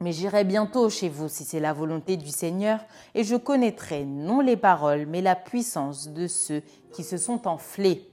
Mais 0.00 0.12
j'irai 0.12 0.44
bientôt 0.44 0.90
chez 0.90 1.08
vous 1.08 1.28
si 1.28 1.44
c'est 1.44 1.60
la 1.60 1.72
volonté 1.72 2.16
du 2.16 2.28
Seigneur, 2.28 2.80
et 3.14 3.24
je 3.24 3.34
connaîtrai 3.34 4.04
non 4.04 4.40
les 4.40 4.56
paroles, 4.56 5.06
mais 5.06 5.22
la 5.22 5.34
puissance 5.34 6.08
de 6.08 6.26
ceux 6.26 6.62
qui 6.92 7.02
se 7.02 7.16
sont 7.16 7.48
enflés. 7.48 8.08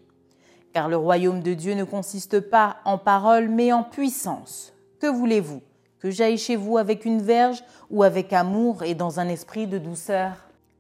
Car 0.74 0.90
le 0.90 0.98
royaume 0.98 1.42
de 1.42 1.54
Dieu 1.54 1.74
ne 1.74 1.84
consiste 1.84 2.40
pas 2.40 2.78
en 2.86 2.98
paroles, 2.98 3.50
mais 3.50 3.72
en 3.72 3.84
puissance. 3.84 4.74
Que 5.00 5.08
voulez-vous? 5.08 5.62
Que 6.00 6.12
j'aille 6.12 6.38
chez 6.38 6.56
vous 6.56 6.78
avec 6.78 7.06
une 7.06 7.22
verge 7.22 7.64
ou 7.90 8.04
avec 8.04 8.34
amour 8.34 8.84
et 8.84 8.96
dans 8.96 9.20
un 9.20 9.28
esprit 9.28 9.68
de 9.68 9.78
douceur? 9.78 10.34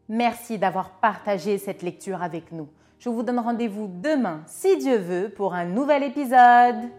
Merci 0.08 0.58
d'avoir 0.58 0.92
partagé 1.00 1.58
cette 1.58 1.82
lecture 1.82 2.22
avec 2.24 2.52
nous. 2.52 2.68
Je 3.00 3.10
vous 3.10 3.24
donne 3.24 3.40
rendez-vous 3.40 3.88
demain, 4.02 4.42
si 4.48 4.78
Dieu 4.78 4.98
veut, 4.98 5.30
pour 5.30 5.54
un 5.54 5.66
nouvel 5.66 6.04
épisode. 6.04 6.90